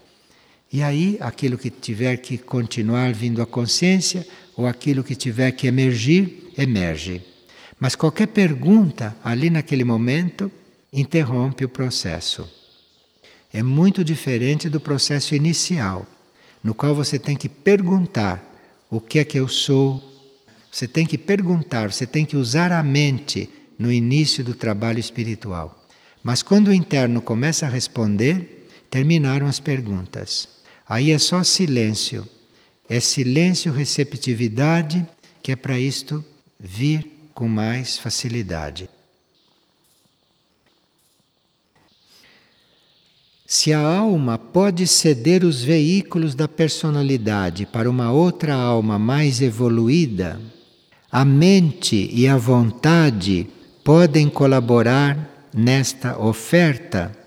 E 0.72 0.84
aí, 0.84 1.18
aquilo 1.22 1.58
que 1.58 1.70
tiver 1.70 2.18
que 2.18 2.38
continuar 2.38 3.14
vindo 3.14 3.42
à 3.42 3.46
consciência, 3.46 4.28
ou 4.58 4.68
aquilo 4.68 5.04
que 5.04 5.16
tiver 5.16 5.52
que 5.52 5.68
emergir, 5.68 6.52
emerge. 6.58 7.22
Mas 7.80 7.96
qualquer 7.96 8.28
pergunta 8.28 9.16
ali 9.24 9.50
naquele 9.50 9.86
momento 9.86 10.52
interrompe 11.00 11.64
o 11.64 11.70
processo. 11.70 12.50
É 13.54 13.62
muito 13.62 14.04
diferente 14.04 14.68
do 14.68 14.80
processo 14.80 15.36
inicial, 15.36 16.08
no 16.64 16.74
qual 16.74 16.96
você 16.96 17.20
tem 17.20 17.36
que 17.36 17.48
perguntar 17.48 18.44
o 18.90 19.00
que 19.00 19.20
é 19.20 19.24
que 19.24 19.40
eu 19.40 19.48
sou. 19.48 20.04
Você 20.72 20.88
tem 20.88 21.06
que 21.06 21.18
perguntar, 21.18 21.92
você 21.92 22.08
tem 22.08 22.26
que 22.26 22.36
usar 22.36 22.72
a 22.72 22.82
mente 22.82 23.48
no 23.78 23.92
início 23.92 24.44
do 24.44 24.56
trabalho 24.56 25.00
espiritual. 25.00 25.88
Mas 26.24 26.42
quando 26.42 26.70
o 26.70 26.74
interno 26.74 27.22
começa 27.22 27.68
a 27.68 27.70
responder, 27.70 28.68
terminaram 28.90 29.46
as 29.46 29.60
perguntas. 29.60 30.50
Aí 30.90 31.12
é 31.12 31.20
só 31.20 31.44
silêncio. 31.44 32.28
É 32.90 33.00
silêncio, 33.00 33.72
receptividade, 33.72 35.06
que 35.44 35.52
é 35.52 35.56
para 35.56 35.80
isto 35.80 36.26
vir 36.60 37.30
com 37.36 37.48
mais 37.48 38.00
facilidade. 38.00 38.90
Se 43.50 43.72
a 43.72 43.80
alma 43.80 44.38
pode 44.38 44.86
ceder 44.86 45.46
os 45.46 45.64
veículos 45.64 46.36
da 46.36 46.50
personalidade 46.50 47.66
para 47.66 47.90
uma 47.90 48.12
outra 48.12 48.54
alma 48.54 49.00
mais 49.00 49.42
evoluída, 49.42 50.38
a 51.10 51.24
mente 51.24 52.10
e 52.12 52.28
a 52.28 52.36
vontade 52.36 53.48
podem 53.86 54.28
colaborar 54.28 55.48
nesta 55.56 56.20
oferta. 56.20 57.18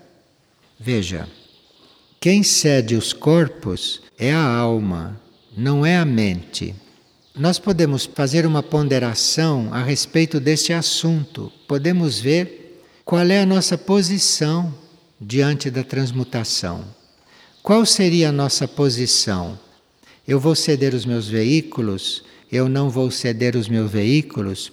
Veja, 0.79 1.27
quem 2.19 2.43
cede 2.43 2.93
os 2.93 3.13
corpos 3.13 4.03
é 4.15 4.31
a 4.31 4.45
alma, 4.45 5.19
não 5.57 5.83
é 5.83 5.97
a 5.97 6.05
mente. 6.05 6.75
Nós 7.35 7.57
podemos 7.57 8.05
fazer 8.05 8.45
uma 8.45 8.61
ponderação 8.61 9.69
a 9.71 9.81
respeito 9.81 10.39
deste 10.39 10.71
assunto, 10.71 11.51
podemos 11.67 12.19
ver 12.19 12.83
qual 13.03 13.25
é 13.25 13.41
a 13.41 13.45
nossa 13.45 13.75
posição 13.75 14.80
diante 15.21 15.69
da 15.69 15.83
transmutação. 15.83 16.83
Qual 17.61 17.85
seria 17.85 18.29
a 18.29 18.31
nossa 18.31 18.67
posição? 18.67 19.59
Eu 20.27 20.39
vou 20.39 20.55
ceder 20.55 20.95
os 20.95 21.05
meus 21.05 21.29
veículos, 21.29 22.23
eu 22.51 22.67
não 22.67 22.89
vou 22.89 23.11
ceder 23.11 23.55
os 23.55 23.69
meus 23.69 23.91
veículos, 23.91 24.71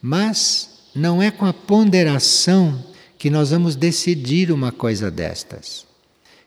mas 0.00 0.70
não 0.94 1.20
é 1.20 1.32
com 1.32 1.44
a 1.44 1.52
ponderação 1.52 2.84
que 3.18 3.28
nós 3.28 3.50
vamos 3.50 3.74
decidir 3.74 4.52
uma 4.52 4.70
coisa 4.70 5.10
destas. 5.10 5.84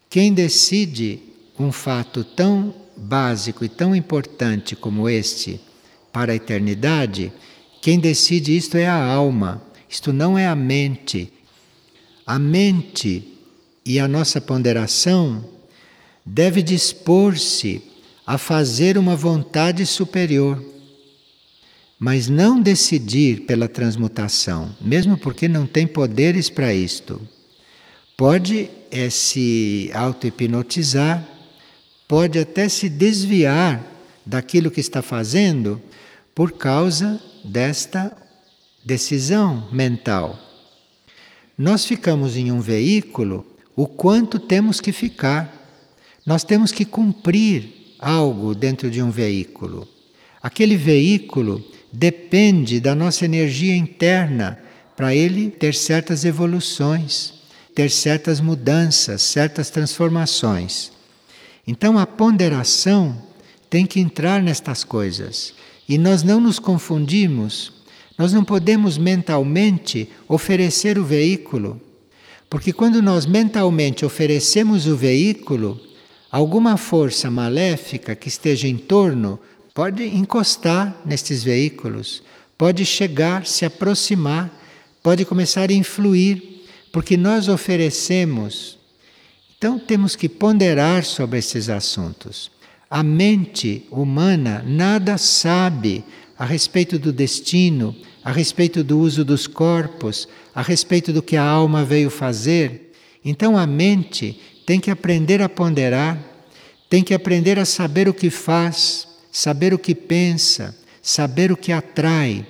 Quem 0.09 0.33
decide 0.33 1.19
um 1.59 1.71
fato 1.71 2.23
tão 2.23 2.73
básico 2.95 3.65
e 3.65 3.69
tão 3.69 3.93
importante 3.93 4.75
como 4.75 5.09
este 5.09 5.59
para 6.13 6.31
a 6.31 6.35
eternidade, 6.35 7.33
quem 7.81 7.99
decide 7.99 8.55
isto 8.55 8.77
é 8.77 8.87
a 8.87 9.05
alma, 9.05 9.61
isto 9.89 10.13
não 10.13 10.37
é 10.37 10.47
a 10.47 10.55
mente. 10.55 11.31
A 12.25 12.39
mente 12.39 13.30
e 13.85 13.99
a 13.99 14.07
nossa 14.07 14.39
ponderação 14.39 15.43
deve 16.25 16.61
dispor-se 16.61 17.81
a 18.25 18.37
fazer 18.37 18.97
uma 18.97 19.15
vontade 19.15 19.85
superior, 19.85 20.63
mas 21.99 22.27
não 22.27 22.61
decidir 22.61 23.41
pela 23.41 23.67
transmutação, 23.67 24.75
mesmo 24.79 25.17
porque 25.17 25.47
não 25.47 25.65
tem 25.65 25.85
poderes 25.85 26.49
para 26.49 26.73
isto. 26.73 27.21
Pode 28.15 28.69
é 28.91 29.09
se 29.09 29.89
auto-hipnotizar 29.93 31.27
pode 32.11 32.37
até 32.37 32.67
se 32.67 32.89
desviar 32.89 33.81
daquilo 34.25 34.69
que 34.69 34.81
está 34.81 35.01
fazendo 35.01 35.81
por 36.35 36.51
causa 36.51 37.21
desta 37.41 38.11
decisão 38.83 39.69
mental. 39.71 40.37
Nós 41.57 41.85
ficamos 41.85 42.35
em 42.35 42.51
um 42.51 42.59
veículo 42.59 43.45
o 43.75 43.87
quanto 43.87 44.39
temos 44.39 44.79
que 44.79 44.91
ficar. 44.91 45.57
Nós 46.25 46.43
temos 46.43 46.71
que 46.71 46.85
cumprir 46.85 47.95
algo 47.99 48.53
dentro 48.53 48.89
de 48.89 49.01
um 49.01 49.09
veículo. 49.09 49.87
Aquele 50.41 50.75
veículo 50.75 51.63
depende 51.91 52.79
da 52.79 52.95
nossa 52.95 53.25
energia 53.25 53.75
interna 53.75 54.59
para 54.95 55.15
ele 55.15 55.49
ter 55.49 55.73
certas 55.73 56.25
evoluções, 56.25 57.33
ter 57.73 57.89
certas 57.89 58.39
mudanças, 58.39 59.21
certas 59.21 59.69
transformações. 59.69 60.91
Então 61.65 61.97
a 61.97 62.05
ponderação 62.05 63.17
tem 63.69 63.85
que 63.85 63.99
entrar 63.99 64.41
nestas 64.41 64.83
coisas. 64.83 65.53
E 65.87 65.97
nós 65.97 66.23
não 66.23 66.39
nos 66.39 66.59
confundimos, 66.59 67.73
nós 68.17 68.33
não 68.33 68.43
podemos 68.43 68.97
mentalmente 68.97 70.09
oferecer 70.27 70.97
o 70.97 71.03
veículo. 71.03 71.81
Porque 72.51 72.71
quando 72.71 73.01
nós 73.01 73.25
mentalmente 73.25 74.05
oferecemos 74.05 74.85
o 74.85 74.95
veículo, 74.95 75.81
alguma 76.31 76.77
força 76.77 77.31
maléfica 77.31 78.15
que 78.15 78.27
esteja 78.27 78.67
em 78.67 78.77
torno 78.77 79.39
pode 79.73 80.03
encostar 80.03 81.01
nestes 81.03 81.43
veículos, 81.43 82.21
pode 82.55 82.85
chegar, 82.85 83.47
se 83.47 83.65
aproximar, 83.65 84.51
pode 85.01 85.25
começar 85.25 85.71
a 85.71 85.73
influir, 85.73 86.63
porque 86.91 87.17
nós 87.17 87.47
oferecemos 87.47 88.79
então 89.61 89.77
temos 89.77 90.15
que 90.15 90.27
ponderar 90.27 91.05
sobre 91.05 91.37
esses 91.37 91.69
assuntos. 91.69 92.49
A 92.89 93.03
mente 93.03 93.85
humana 93.91 94.65
nada 94.65 95.19
sabe 95.19 96.03
a 96.35 96.43
respeito 96.43 96.97
do 96.97 97.13
destino, 97.13 97.95
a 98.23 98.31
respeito 98.31 98.83
do 98.83 98.97
uso 98.97 99.23
dos 99.23 99.45
corpos, 99.45 100.27
a 100.53 100.61
respeito 100.61 101.13
do 101.13 101.21
que 101.21 101.37
a 101.37 101.43
alma 101.43 101.83
veio 101.83 102.09
fazer. 102.09 102.93
Então 103.23 103.57
a 103.57 103.65
mente 103.65 104.39
tem 104.65 104.79
que 104.79 104.91
aprender 104.91 105.41
a 105.41 105.49
ponderar, 105.49 106.17
tem 106.89 107.03
que 107.03 107.13
aprender 107.13 107.57
a 107.59 107.65
saber 107.65 108.09
o 108.09 108.13
que 108.13 108.29
faz, 108.29 109.07
saber 109.31 109.73
o 109.73 109.79
que 109.79 109.95
pensa, 109.95 110.75
saber 111.01 111.51
o 111.51 111.57
que 111.57 111.71
atrai. 111.71 112.45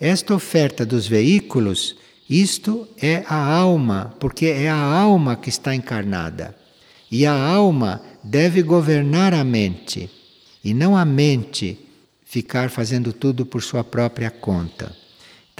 Esta 0.00 0.34
oferta 0.34 0.86
dos 0.86 1.06
veículos 1.06 1.96
isto 2.30 2.86
é 2.96 3.24
a 3.26 3.34
alma, 3.34 4.14
porque 4.20 4.46
é 4.46 4.70
a 4.70 4.76
alma 4.76 5.34
que 5.34 5.48
está 5.48 5.74
encarnada. 5.74 6.54
E 7.10 7.26
a 7.26 7.32
alma 7.32 8.00
deve 8.22 8.62
governar 8.62 9.34
a 9.34 9.42
mente, 9.42 10.08
e 10.62 10.72
não 10.72 10.96
a 10.96 11.04
mente 11.04 11.76
ficar 12.24 12.70
fazendo 12.70 13.12
tudo 13.12 13.44
por 13.44 13.64
sua 13.64 13.82
própria 13.82 14.30
conta. 14.30 14.94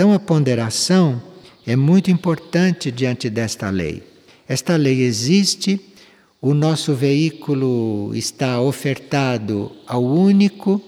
Então 0.00 0.14
a 0.14 0.18
ponderação 0.18 1.22
é 1.66 1.76
muito 1.76 2.10
importante 2.10 2.90
diante 2.90 3.28
desta 3.28 3.68
lei. 3.68 4.02
Esta 4.48 4.74
lei 4.74 5.02
existe, 5.02 5.78
o 6.40 6.54
nosso 6.54 6.94
veículo 6.94 8.10
está 8.14 8.62
ofertado 8.62 9.70
ao 9.86 10.02
único, 10.02 10.80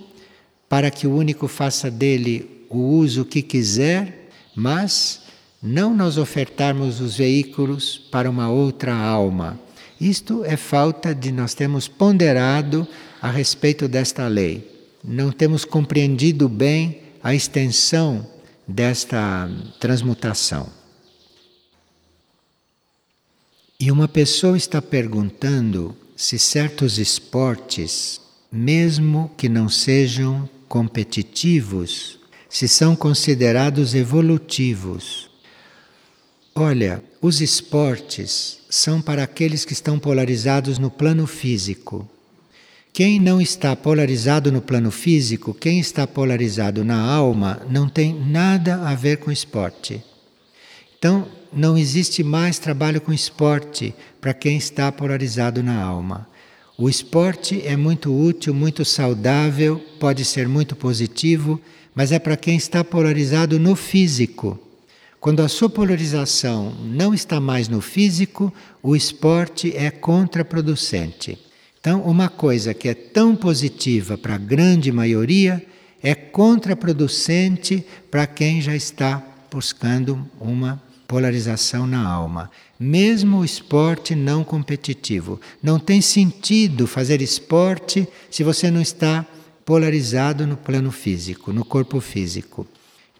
para 0.66 0.90
que 0.90 1.07
o 1.07 1.14
único 1.14 1.46
faça 1.46 1.90
dele 1.90 2.64
o 2.70 2.79
uso 2.79 3.27
que 3.27 3.42
quiser, 3.42 4.31
mas 4.57 5.20
não 5.62 5.94
nós 5.94 6.16
ofertarmos 6.16 6.98
os 6.98 7.18
veículos 7.18 7.98
para 8.11 8.31
uma 8.31 8.51
outra 8.51 8.94
alma. 8.94 9.61
Isto 10.01 10.42
é 10.42 10.57
falta 10.57 11.14
de 11.14 11.31
nós 11.31 11.53
termos 11.53 11.87
ponderado 11.87 12.88
a 13.20 13.31
respeito 13.31 13.87
desta 13.87 14.27
lei. 14.27 14.66
Não 15.05 15.31
temos 15.31 15.66
compreendido 15.66 16.48
bem 16.48 17.01
a 17.22 17.35
extensão 17.35 18.32
desta 18.66 19.51
transmutação. 19.81 20.68
E 23.79 23.90
uma 23.90 24.07
pessoa 24.07 24.57
está 24.57 24.81
perguntando 24.81 25.96
se 26.16 26.38
certos 26.38 26.98
esportes, 26.98 28.20
mesmo 28.51 29.31
que 29.37 29.48
não 29.48 29.68
sejam 29.68 30.48
competitivos, 30.68 32.18
se 32.48 32.68
são 32.68 32.94
considerados 32.94 33.94
evolutivos. 33.94 35.29
Olha, 36.55 37.03
os 37.20 37.40
esportes 37.40 38.59
são 38.70 39.03
para 39.03 39.25
aqueles 39.25 39.64
que 39.64 39.72
estão 39.72 39.98
polarizados 39.98 40.79
no 40.79 40.90
plano 40.90 41.27
físico. 41.27 42.09
Quem 42.94 43.18
não 43.18 43.40
está 43.40 43.74
polarizado 43.74 44.52
no 44.52 44.61
plano 44.61 44.90
físico, 44.90 45.55
quem 45.55 45.81
está 45.81 46.07
polarizado 46.07 46.85
na 46.85 47.00
alma, 47.00 47.62
não 47.70 47.88
tem 47.88 48.12
nada 48.12 48.87
a 48.87 48.94
ver 48.94 49.16
com 49.16 49.33
esporte. 49.33 50.05
Então, 50.98 51.26
não 51.50 51.78
existe 51.78 52.22
mais 52.22 52.59
trabalho 52.59 53.00
com 53.00 53.11
esporte 53.11 53.94
para 54.20 54.35
quem 54.35 54.59
está 54.59 54.92
polarizado 54.92 55.62
na 55.62 55.83
alma. 55.83 56.28
O 56.76 56.87
esporte 56.87 57.62
é 57.64 57.78
muito 57.78 58.14
útil, 58.14 58.52
muito 58.52 58.85
saudável, 58.85 59.81
pode 59.98 60.22
ser 60.22 60.46
muito 60.46 60.76
positivo, 60.76 61.59
mas 61.94 62.12
é 62.12 62.18
para 62.18 62.37
quem 62.37 62.57
está 62.57 62.85
polarizado 62.85 63.59
no 63.59 63.74
físico. 63.74 64.61
Quando 65.18 65.40
a 65.40 65.48
sua 65.48 65.70
polarização 65.70 66.74
não 66.85 67.14
está 67.14 67.40
mais 67.40 67.68
no 67.68 67.81
físico, 67.81 68.52
o 68.83 68.94
esporte 68.94 69.74
é 69.74 69.90
contraproducente. 69.90 71.38
Então, 71.83 72.01
uma 72.03 72.29
coisa 72.29 72.73
que 72.73 72.88
é 72.88 72.95
tão 72.95 73.35
positiva 73.35 74.16
para 74.16 74.37
a 74.37 74.38
grande 74.38 74.92
maioria 74.92 75.61
é 76.01 76.14
contraproducente 76.14 77.85
para 78.09 78.25
quem 78.25 78.61
já 78.61 78.77
está 78.77 79.21
buscando 79.51 80.25
uma 80.40 80.81
polarização 81.09 81.85
na 81.85 82.09
alma. 82.09 82.53
Mesmo 82.79 83.38
o 83.38 83.45
esporte 83.45 84.14
não 84.14 84.45
competitivo. 84.45 85.40
Não 85.61 85.77
tem 85.77 86.01
sentido 86.01 86.87
fazer 86.87 87.21
esporte 87.21 88.07
se 88.31 88.45
você 88.45 88.71
não 88.71 88.81
está 88.81 89.27
polarizado 89.64 90.47
no 90.47 90.57
plano 90.57 90.92
físico, 90.92 91.53
no 91.53 91.64
corpo 91.64 92.01
físico. 92.01 92.64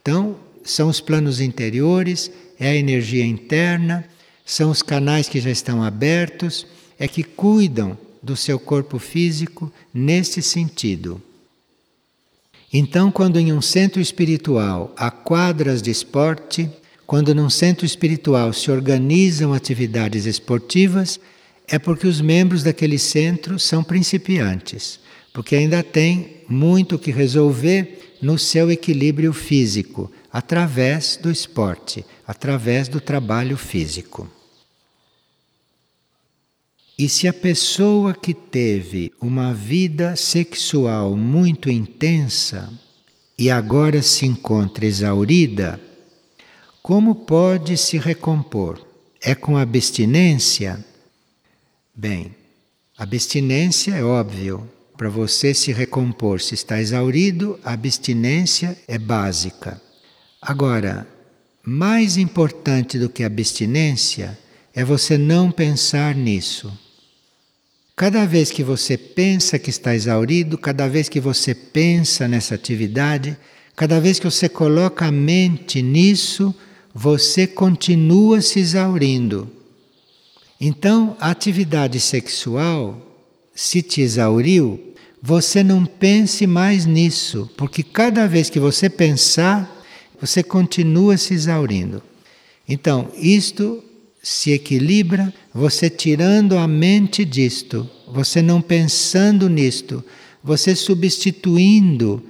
Então, 0.01 0.37
são 0.63 0.89
os 0.89 1.01
planos 1.01 1.41
interiores, 1.41 2.31
é 2.61 2.69
a 2.69 2.77
energia 2.77 3.27
interna, 3.27 4.05
são 4.47 4.71
os 4.71 4.83
canais 4.83 5.29
que 5.29 5.41
já 5.41 5.51
estão 5.51 5.83
abertos, 5.83 6.65
é 6.97 7.09
que 7.09 7.25
cuidam 7.25 7.99
do 8.23 8.37
seu 8.37 8.59
corpo 8.59 8.99
físico 8.99 9.73
nesse 9.93 10.41
sentido. 10.41 11.21
Então, 12.73 13.11
quando 13.11 13.39
em 13.39 13.53
um 13.53 13.61
centro 13.61 14.01
espiritual 14.01 14.95
há 14.97 15.11
quadras 15.11 15.83
de 15.83 15.91
esporte, 15.91 16.71
quando 17.07 17.35
num 17.35 17.51
centro 17.51 17.85
espiritual 17.85 18.53
se 18.53 18.71
organizam 18.71 19.53
atividades 19.53 20.25
esportivas, 20.25 21.21
é 21.69 21.79
porque 21.79 22.07
os 22.07 22.21
membros 22.21 22.63
daquele 22.63 22.99
centro 22.99 23.59
são 23.59 23.85
principiantes, 23.85 24.99
porque 25.33 25.55
ainda 25.55 25.83
tem 25.83 26.39
muito 26.49 26.99
que 26.99 27.11
resolver 27.11 28.17
no 28.23 28.39
seu 28.39 28.71
equilíbrio 28.71 29.33
físico, 29.33 30.11
através 30.33 31.19
do 31.21 31.31
esporte, 31.31 32.05
através 32.27 32.89
do 32.89 33.01
trabalho 33.01 33.57
físico. 33.57 34.31
E 37.03 37.09
se 37.09 37.27
a 37.27 37.33
pessoa 37.33 38.15
que 38.15 38.33
teve 38.33 39.13
uma 39.21 39.53
vida 39.53 40.15
sexual 40.15 41.17
muito 41.17 41.69
intensa 41.69 42.73
e 43.37 43.51
agora 43.51 44.01
se 44.01 44.25
encontra 44.25 44.87
exaurida, 44.87 45.81
como 46.81 47.17
pode 47.17 47.77
se 47.77 47.99
recompor? 47.99 48.81
É 49.21 49.35
com 49.35 49.57
abstinência? 49.57 50.79
Bem, 51.93 52.37
abstinência 52.97 53.97
é 53.97 54.05
óbvio. 54.05 54.71
Para 54.97 55.09
você 55.09 55.53
se 55.53 55.73
recompor, 55.73 56.41
se 56.41 56.55
está 56.55 56.81
exaurido, 56.81 57.59
a 57.65 57.73
abstinência 57.73 58.79
é 58.87 58.97
básica. 58.97 59.83
Agora, 60.41 61.05
mais 61.65 62.17
importante 62.17 62.97
do 62.97 63.09
que 63.09 63.25
abstinência 63.25 64.39
é 64.73 64.85
você 64.85 65.19
não 65.19 65.51
pensar 65.51 66.15
nisso. 66.15 66.73
Cada 67.95 68.25
vez 68.25 68.51
que 68.51 68.63
você 68.65 68.97
pensa 68.97 69.59
que 69.59 69.71
está 69.71 69.95
exaurido, 69.95 70.57
cada 70.57 70.89
vez 70.89 71.09
que 71.09 71.21
você 71.21 71.55
pensa 71.55 72.27
nessa 72.27 72.55
atividade, 72.55 73.37
cada 73.77 74.01
vez 74.01 74.19
que 74.19 74.25
você 74.25 74.49
coloca 74.49 75.07
a 75.07 75.13
mente 75.13 75.83
nisso, 75.83 76.55
você 76.95 77.47
continua 77.47 78.41
se 78.41 78.59
exaurindo. 78.59 79.51
Então, 80.61 81.17
a 81.21 81.31
atividade 81.31 82.01
sexual, 82.01 83.01
se 83.55 83.83
te 83.83 84.01
exauriu, 84.01 84.81
você 85.21 85.63
não 85.63 85.85
pense 85.85 86.47
mais 86.47 86.87
nisso, 86.87 87.51
porque 87.57 87.83
cada 87.83 88.27
vez 88.27 88.49
que 88.49 88.59
você 88.59 88.89
pensar, 88.89 89.71
você 90.21 90.43
continua 90.43 91.17
se 91.17 91.35
exaurindo. 91.35 92.03
Então, 92.69 93.11
isto 93.17 93.83
se 94.23 94.53
equilibra 94.53 95.33
você 95.55 95.91
tirando 95.91 96.57
a 96.57 96.67
mente 96.67 97.25
disto, 97.25 97.89
você 98.09 98.41
não 98.41 98.63
pensando 98.63 99.49
nisto, 99.49 100.03
você 100.43 100.75
substituindo 100.75 102.23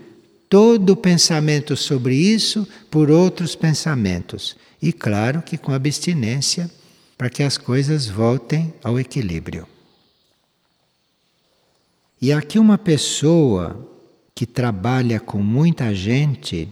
todo 0.49 0.91
o 0.91 0.97
pensamento 0.97 1.77
sobre 1.77 2.17
isso 2.17 2.67
por 2.91 3.11
outros 3.11 3.55
pensamentos. 3.55 4.57
E 4.81 4.93
claro 4.93 5.41
que 5.41 5.57
com 5.57 5.73
abstinência, 5.73 6.71
para 7.17 7.31
que 7.31 7.43
as 7.43 7.57
coisas 7.57 8.09
voltem 8.09 8.75
ao 8.83 8.99
equilíbrio. 8.99 9.67
E 12.21 12.33
aqui 12.33 12.59
uma 12.59 12.77
pessoa 12.77 13.89
que 14.35 14.45
trabalha 14.45 15.21
com 15.21 15.39
muita 15.39 15.95
gente, 15.95 16.69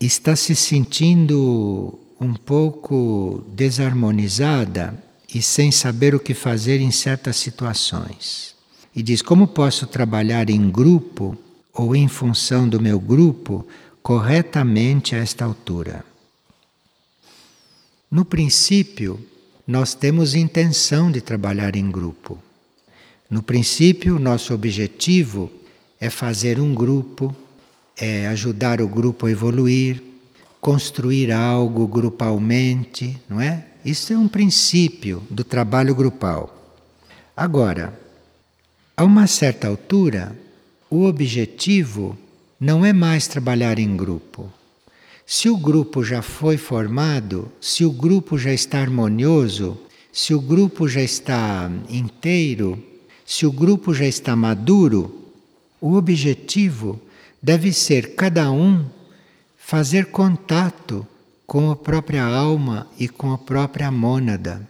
está 0.00 0.34
se 0.34 0.54
sentindo 0.54 1.98
um 2.20 2.34
pouco 2.34 3.44
desarmonizada 3.54 5.07
e 5.32 5.42
sem 5.42 5.70
saber 5.70 6.14
o 6.14 6.20
que 6.20 6.34
fazer 6.34 6.80
em 6.80 6.90
certas 6.90 7.36
situações. 7.36 8.54
E 8.94 9.02
diz: 9.02 9.22
como 9.22 9.46
posso 9.46 9.86
trabalhar 9.86 10.48
em 10.50 10.70
grupo 10.70 11.36
ou 11.72 11.94
em 11.94 12.08
função 12.08 12.68
do 12.68 12.80
meu 12.80 12.98
grupo 12.98 13.66
corretamente 14.02 15.14
a 15.14 15.18
esta 15.18 15.44
altura? 15.44 16.04
No 18.10 18.24
princípio, 18.24 19.20
nós 19.66 19.94
temos 19.94 20.34
intenção 20.34 21.12
de 21.12 21.20
trabalhar 21.20 21.76
em 21.76 21.90
grupo. 21.90 22.38
No 23.28 23.42
princípio, 23.42 24.18
nosso 24.18 24.54
objetivo 24.54 25.52
é 26.00 26.08
fazer 26.08 26.58
um 26.58 26.74
grupo 26.74 27.36
é 27.98 28.28
ajudar 28.28 28.80
o 28.80 28.88
grupo 28.88 29.26
a 29.26 29.30
evoluir, 29.30 30.00
construir 30.60 31.32
algo 31.32 31.86
grupalmente, 31.86 33.20
não 33.28 33.40
é? 33.40 33.66
Isso 33.84 34.12
é 34.12 34.18
um 34.18 34.28
princípio 34.28 35.22
do 35.30 35.44
trabalho 35.44 35.94
grupal. 35.94 36.76
Agora, 37.36 37.98
a 38.96 39.04
uma 39.04 39.26
certa 39.26 39.68
altura, 39.68 40.36
o 40.90 41.04
objetivo 41.04 42.18
não 42.60 42.84
é 42.84 42.92
mais 42.92 43.28
trabalhar 43.28 43.78
em 43.78 43.96
grupo. 43.96 44.52
Se 45.24 45.48
o 45.48 45.56
grupo 45.56 46.02
já 46.02 46.22
foi 46.22 46.56
formado, 46.56 47.52
se 47.60 47.84
o 47.84 47.92
grupo 47.92 48.36
já 48.36 48.52
está 48.52 48.80
harmonioso, 48.80 49.78
se 50.12 50.34
o 50.34 50.40
grupo 50.40 50.88
já 50.88 51.02
está 51.02 51.70
inteiro, 51.88 52.82
se 53.24 53.46
o 53.46 53.52
grupo 53.52 53.94
já 53.94 54.06
está 54.06 54.34
maduro, 54.34 55.32
o 55.80 55.94
objetivo 55.94 57.00
deve 57.40 57.72
ser 57.72 58.16
cada 58.16 58.50
um 58.50 58.84
fazer 59.56 60.06
contato 60.06 61.06
com 61.48 61.70
a 61.70 61.76
própria 61.76 62.24
alma 62.24 62.86
e 62.98 63.08
com 63.08 63.32
a 63.32 63.38
própria 63.38 63.90
mônada. 63.90 64.60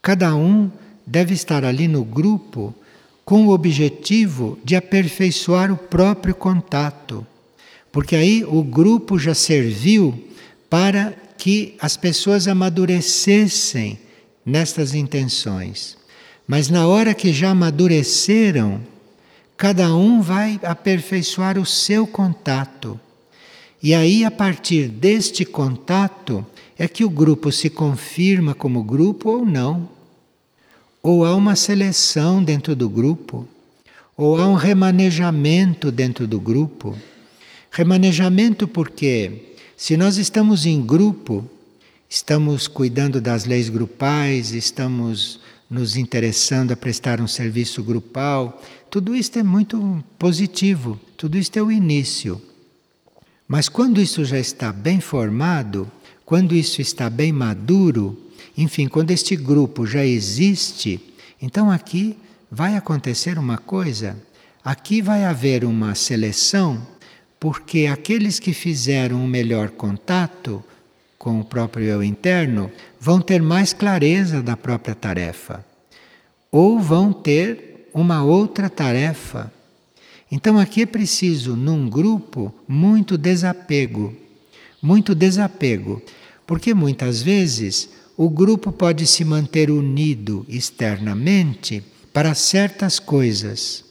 Cada 0.00 0.34
um 0.34 0.70
deve 1.06 1.34
estar 1.34 1.62
ali 1.62 1.86
no 1.86 2.02
grupo 2.02 2.74
com 3.22 3.46
o 3.46 3.50
objetivo 3.50 4.58
de 4.64 4.74
aperfeiçoar 4.74 5.70
o 5.70 5.76
próprio 5.76 6.34
contato. 6.34 7.26
Porque 7.92 8.16
aí 8.16 8.42
o 8.46 8.62
grupo 8.62 9.18
já 9.18 9.34
serviu 9.34 10.30
para 10.70 11.12
que 11.36 11.74
as 11.78 11.98
pessoas 11.98 12.48
amadurecessem 12.48 13.98
nestas 14.44 14.94
intenções. 14.94 15.98
Mas 16.48 16.70
na 16.70 16.86
hora 16.86 17.12
que 17.12 17.30
já 17.30 17.50
amadureceram, 17.50 18.80
cada 19.54 19.94
um 19.94 20.22
vai 20.22 20.58
aperfeiçoar 20.62 21.58
o 21.58 21.66
seu 21.66 22.06
contato. 22.06 22.98
E 23.82 23.94
aí, 23.94 24.24
a 24.24 24.30
partir 24.30 24.88
deste 24.88 25.44
contato, 25.44 26.44
é 26.78 26.88
que 26.88 27.04
o 27.04 27.10
grupo 27.10 27.52
se 27.52 27.70
confirma 27.70 28.54
como 28.54 28.82
grupo 28.82 29.30
ou 29.30 29.46
não. 29.46 29.88
Ou 31.02 31.24
há 31.24 31.34
uma 31.34 31.54
seleção 31.54 32.42
dentro 32.42 32.74
do 32.74 32.88
grupo, 32.88 33.46
ou 34.16 34.36
há 34.40 34.48
um 34.48 34.54
remanejamento 34.54 35.92
dentro 35.92 36.26
do 36.26 36.40
grupo. 36.40 36.96
Remanejamento 37.70 38.66
porque, 38.66 39.54
se 39.76 39.96
nós 39.96 40.16
estamos 40.16 40.66
em 40.66 40.80
grupo, 40.80 41.48
estamos 42.08 42.66
cuidando 42.66 43.20
das 43.20 43.44
leis 43.44 43.68
grupais, 43.68 44.52
estamos 44.52 45.38
nos 45.68 45.96
interessando 45.96 46.72
a 46.72 46.76
prestar 46.76 47.20
um 47.20 47.26
serviço 47.26 47.82
grupal, 47.82 48.62
tudo 48.88 49.14
isto 49.14 49.38
é 49.38 49.42
muito 49.42 50.02
positivo, 50.18 50.98
tudo 51.16 51.36
isto 51.36 51.56
é 51.58 51.62
o 51.62 51.70
início. 51.70 52.40
Mas 53.46 53.68
quando 53.68 54.00
isso 54.00 54.24
já 54.24 54.38
está 54.38 54.72
bem 54.72 55.00
formado, 55.00 55.90
quando 56.24 56.54
isso 56.54 56.80
está 56.80 57.08
bem 57.08 57.32
maduro, 57.32 58.18
enfim, 58.56 58.88
quando 58.88 59.10
este 59.10 59.36
grupo 59.36 59.86
já 59.86 60.04
existe, 60.04 61.00
então 61.40 61.70
aqui 61.70 62.16
vai 62.50 62.76
acontecer 62.76 63.38
uma 63.38 63.58
coisa. 63.58 64.16
Aqui 64.64 65.00
vai 65.00 65.24
haver 65.24 65.64
uma 65.64 65.94
seleção, 65.94 66.84
porque 67.38 67.86
aqueles 67.86 68.40
que 68.40 68.52
fizeram 68.52 69.24
o 69.24 69.28
melhor 69.28 69.70
contato 69.70 70.64
com 71.26 71.40
o 71.40 71.44
próprio 71.44 71.84
eu 71.84 72.04
interno, 72.04 72.70
vão 73.00 73.20
ter 73.20 73.42
mais 73.42 73.72
clareza 73.72 74.40
da 74.40 74.56
própria 74.56 74.94
tarefa. 74.94 75.64
Ou 76.52 76.78
vão 76.78 77.12
ter 77.12 77.88
uma 77.92 78.22
outra 78.22 78.70
tarefa. 78.70 79.52
Então 80.30 80.58
aqui 80.58 80.82
é 80.82 80.86
preciso, 80.86 81.54
num 81.56 81.88
grupo, 81.88 82.52
muito 82.66 83.16
desapego. 83.16 84.14
Muito 84.82 85.14
desapego. 85.14 86.02
Porque 86.46 86.74
muitas 86.74 87.22
vezes 87.22 87.88
o 88.16 88.28
grupo 88.28 88.72
pode 88.72 89.06
se 89.06 89.24
manter 89.24 89.70
unido 89.70 90.44
externamente 90.48 91.82
para 92.12 92.34
certas 92.34 92.98
coisas. 92.98 93.84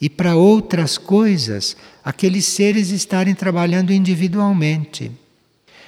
E 0.00 0.08
para 0.08 0.36
outras 0.36 0.96
coisas, 0.96 1.76
aqueles 2.04 2.44
seres 2.46 2.90
estarem 2.90 3.34
trabalhando 3.34 3.92
individualmente. 3.92 5.10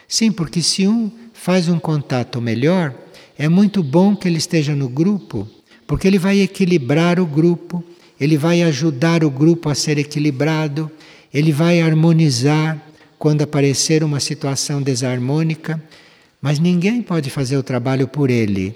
Sim, 0.09 0.33
porque 0.33 0.63
se 0.63 0.87
um 0.87 1.11
faz 1.33 1.69
um 1.69 1.79
contato 1.79 2.41
melhor, 2.41 2.95
é 3.39 3.49
muito 3.49 3.83
bom 3.83 4.17
que 4.17 4.27
ele 4.27 4.39
esteja 4.39 4.75
no 4.75 4.89
grupo, 4.89 5.49
porque 5.87 6.07
ele 6.09 6.19
vai 6.19 6.41
equilibrar 6.41 7.21
o 7.21 7.27
grupo, 7.27 7.85
ele 8.21 8.37
vai 8.37 8.63
ajudar 8.63 9.25
o 9.25 9.31
grupo 9.31 9.69
a 9.69 9.75
ser 9.75 9.99
equilibrado, 9.99 10.91
ele 11.33 11.53
vai 11.53 11.81
harmonizar 11.81 12.81
quando 13.19 13.43
aparecer 13.43 14.03
uma 14.03 14.21
situação 14.21 14.83
desarmônica, 14.83 15.83
mas 16.41 16.59
ninguém 16.59 17.03
pode 17.03 17.31
fazer 17.31 17.57
o 17.57 17.63
trabalho 17.63 18.07
por 18.07 18.31
ele. 18.31 18.69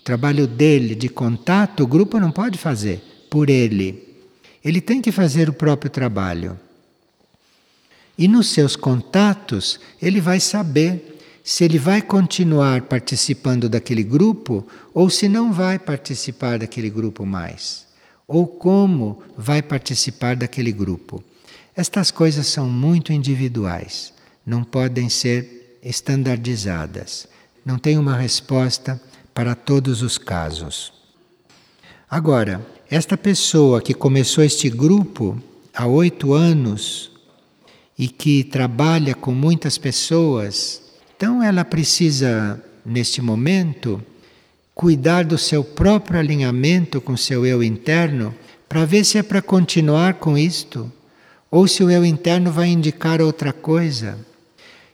O 0.00 0.04
trabalho 0.04 0.46
dele 0.46 0.94
de 0.94 1.08
contato, 1.08 1.82
o 1.82 1.86
grupo 1.86 2.20
não 2.20 2.30
pode 2.30 2.58
fazer 2.58 3.02
por 3.30 3.50
ele. 3.50 4.02
Ele 4.64 4.80
tem 4.80 5.00
que 5.00 5.12
fazer 5.12 5.48
o 5.48 5.52
próprio 5.52 5.90
trabalho. 5.90 6.58
E 8.18 8.26
nos 8.26 8.48
seus 8.48 8.76
contatos, 8.76 9.78
ele 10.00 10.20
vai 10.20 10.40
saber 10.40 11.16
se 11.46 11.62
ele 11.62 11.78
vai 11.78 12.02
continuar 12.02 12.82
participando 12.82 13.68
daquele 13.68 14.02
grupo 14.02 14.66
ou 14.92 15.08
se 15.08 15.28
não 15.28 15.52
vai 15.52 15.78
participar 15.78 16.58
daquele 16.58 16.90
grupo 16.90 17.24
mais, 17.24 17.85
ou 18.26 18.46
como 18.46 19.22
vai 19.36 19.62
participar 19.62 20.36
daquele 20.36 20.72
grupo. 20.72 21.22
Estas 21.74 22.10
coisas 22.10 22.46
são 22.46 22.68
muito 22.68 23.12
individuais, 23.12 24.12
não 24.44 24.64
podem 24.64 25.08
ser 25.08 25.78
estandardizadas. 25.82 27.28
Não 27.64 27.78
tem 27.78 27.98
uma 27.98 28.16
resposta 28.16 29.00
para 29.34 29.54
todos 29.54 30.02
os 30.02 30.18
casos. 30.18 30.92
Agora, 32.08 32.64
esta 32.88 33.16
pessoa 33.16 33.82
que 33.82 33.92
começou 33.92 34.42
este 34.44 34.70
grupo 34.70 35.40
há 35.74 35.86
oito 35.86 36.32
anos 36.32 37.10
e 37.98 38.08
que 38.08 38.44
trabalha 38.44 39.14
com 39.14 39.32
muitas 39.32 39.76
pessoas, 39.76 40.82
então 41.16 41.42
ela 41.42 41.64
precisa, 41.64 42.62
neste 42.84 43.20
momento, 43.20 44.02
cuidar 44.76 45.24
do 45.24 45.38
seu 45.38 45.64
próprio 45.64 46.20
alinhamento 46.20 47.00
com 47.00 47.16
seu 47.16 47.46
eu 47.46 47.62
interno 47.62 48.34
para 48.68 48.84
ver 48.84 49.04
se 49.04 49.16
é 49.16 49.22
para 49.22 49.40
continuar 49.40 50.14
com 50.14 50.36
isto 50.36 50.92
ou 51.50 51.66
se 51.66 51.82
o 51.82 51.90
eu 51.90 52.04
interno 52.04 52.52
vai 52.52 52.68
indicar 52.68 53.22
outra 53.22 53.54
coisa. 53.54 54.18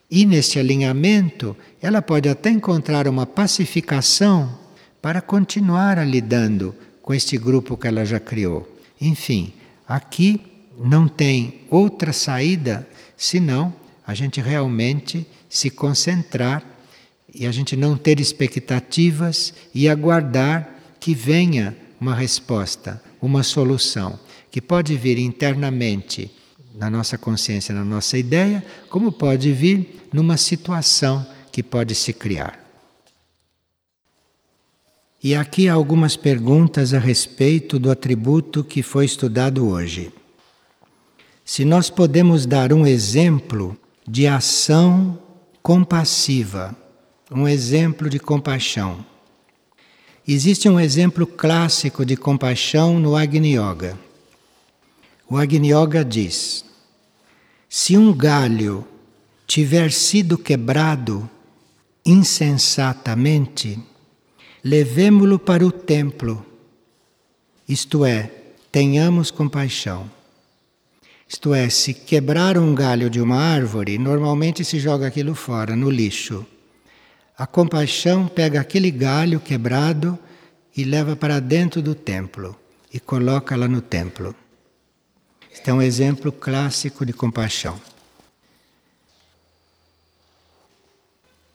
E 0.08 0.24
neste 0.24 0.60
alinhamento, 0.60 1.56
ela 1.80 2.00
pode 2.00 2.28
até 2.28 2.48
encontrar 2.48 3.08
uma 3.08 3.26
pacificação 3.26 4.56
para 5.00 5.20
continuar 5.20 6.06
lidando 6.06 6.72
com 7.02 7.12
este 7.12 7.36
grupo 7.36 7.76
que 7.76 7.88
ela 7.88 8.04
já 8.04 8.20
criou. 8.20 8.72
Enfim, 9.00 9.52
aqui 9.88 10.40
não 10.78 11.08
tem 11.08 11.62
outra 11.68 12.12
saída 12.12 12.86
senão 13.16 13.74
a 14.06 14.14
gente 14.14 14.40
realmente 14.40 15.26
se 15.48 15.70
concentrar 15.70 16.62
e 17.34 17.46
a 17.46 17.52
gente 17.52 17.76
não 17.76 17.96
ter 17.96 18.20
expectativas 18.20 19.54
e 19.74 19.88
aguardar 19.88 20.68
que 21.00 21.14
venha 21.14 21.76
uma 22.00 22.14
resposta, 22.14 23.02
uma 23.20 23.42
solução, 23.42 24.18
que 24.50 24.60
pode 24.60 24.96
vir 24.96 25.18
internamente 25.18 26.30
na 26.74 26.90
nossa 26.90 27.16
consciência, 27.16 27.74
na 27.74 27.84
nossa 27.84 28.18
ideia, 28.18 28.64
como 28.88 29.12
pode 29.12 29.52
vir 29.52 30.02
numa 30.12 30.36
situação 30.36 31.26
que 31.50 31.62
pode 31.62 31.94
se 31.94 32.12
criar. 32.12 32.58
E 35.22 35.34
aqui 35.34 35.68
há 35.68 35.74
algumas 35.74 36.16
perguntas 36.16 36.92
a 36.92 36.98
respeito 36.98 37.78
do 37.78 37.90
atributo 37.90 38.64
que 38.64 38.82
foi 38.82 39.04
estudado 39.04 39.68
hoje. 39.68 40.12
Se 41.44 41.64
nós 41.64 41.88
podemos 41.88 42.44
dar 42.44 42.72
um 42.72 42.86
exemplo 42.86 43.76
de 44.06 44.26
ação 44.26 45.18
compassiva, 45.62 46.76
um 47.34 47.48
exemplo 47.48 48.08
de 48.08 48.18
compaixão. 48.18 49.04
Existe 50.26 50.68
um 50.68 50.78
exemplo 50.78 51.26
clássico 51.26 52.04
de 52.04 52.16
compaixão 52.16 53.00
no 53.00 53.16
Agni 53.16 53.56
Yoga. 53.56 53.98
O 55.28 55.36
Agni 55.36 55.72
Yoga 55.72 56.04
diz: 56.04 56.64
se 57.68 57.96
um 57.96 58.12
galho 58.12 58.86
tiver 59.46 59.90
sido 59.90 60.38
quebrado 60.38 61.28
insensatamente, 62.04 63.78
levemo-lo 64.62 65.38
para 65.38 65.66
o 65.66 65.72
templo, 65.72 66.44
isto 67.68 68.04
é, 68.04 68.30
tenhamos 68.70 69.30
compaixão. 69.30 70.10
Isto 71.26 71.54
é, 71.54 71.68
se 71.70 71.94
quebrar 71.94 72.58
um 72.58 72.74
galho 72.74 73.08
de 73.08 73.20
uma 73.20 73.36
árvore, 73.36 73.96
normalmente 73.96 74.64
se 74.64 74.78
joga 74.78 75.06
aquilo 75.06 75.34
fora, 75.34 75.74
no 75.74 75.88
lixo. 75.88 76.46
A 77.42 77.46
compaixão 77.48 78.28
pega 78.28 78.60
aquele 78.60 78.88
galho 78.88 79.40
quebrado 79.40 80.16
e 80.76 80.84
leva 80.84 81.16
para 81.16 81.40
dentro 81.40 81.82
do 81.82 81.92
templo 81.92 82.54
e 82.94 83.00
coloca 83.00 83.56
lá 83.56 83.66
no 83.66 83.80
templo. 83.80 84.32
Este 85.52 85.68
é 85.68 85.74
um 85.74 85.82
exemplo 85.82 86.30
clássico 86.30 87.04
de 87.04 87.12
compaixão. 87.12 87.80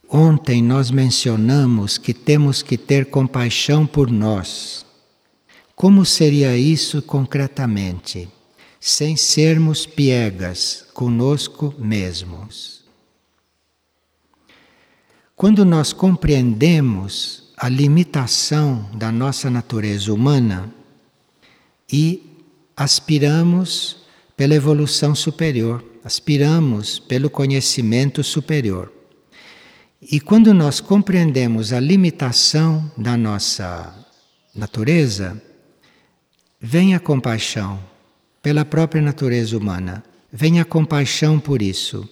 Ontem 0.10 0.62
nós 0.62 0.92
mencionamos 0.92 1.98
que 1.98 2.14
temos 2.14 2.62
que 2.62 2.78
ter 2.78 3.06
compaixão 3.06 3.88
por 3.88 4.12
nós. 4.12 4.86
Como 5.74 6.04
seria 6.04 6.58
isso 6.58 7.02
concretamente? 7.02 8.28
sem 8.80 9.16
sermos 9.16 9.86
piegas 9.86 10.86
conosco 10.94 11.74
mesmos. 11.78 12.77
Quando 15.38 15.64
nós 15.64 15.94
compreendemos 15.94 17.54
a 17.56 17.70
limitação 17.70 18.90
da 18.96 19.12
nossa 19.12 19.52
natureza 19.52 20.12
humana 20.12 20.74
e 21.94 22.24
aspiramos 22.76 23.98
pela 24.36 24.56
evolução 24.56 25.14
superior, 25.14 25.86
aspiramos 26.04 26.98
pelo 26.98 27.30
conhecimento 27.30 28.24
superior. 28.24 28.92
E 30.02 30.20
quando 30.20 30.56
nós 30.56 30.80
compreendemos 30.80 31.72
a 31.72 31.80
limitação 31.80 32.92
da 32.98 33.16
nossa 33.16 33.94
natureza, 34.56 35.40
vem 36.60 36.96
a 36.96 37.00
compaixão, 37.00 37.80
pela 38.42 38.66
própria 38.66 39.04
natureza 39.04 39.56
humana. 39.56 40.04
Vem 40.34 40.60
a 40.60 40.66
compaixão 40.66 41.40
por 41.40 41.62
isso. 41.62 42.10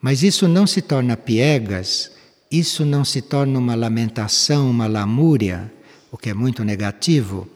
Mas 0.00 0.22
isso 0.22 0.46
não 0.46 0.64
se 0.64 0.80
torna 0.80 1.16
piegas, 1.16 2.16
isso 2.50 2.84
não 2.84 3.04
se 3.04 3.20
torna 3.20 3.58
uma 3.58 3.74
lamentação, 3.74 4.70
uma 4.70 4.86
lamúria, 4.86 5.70
o 6.10 6.16
que 6.16 6.30
é 6.30 6.34
muito 6.34 6.64
negativo. 6.64 7.48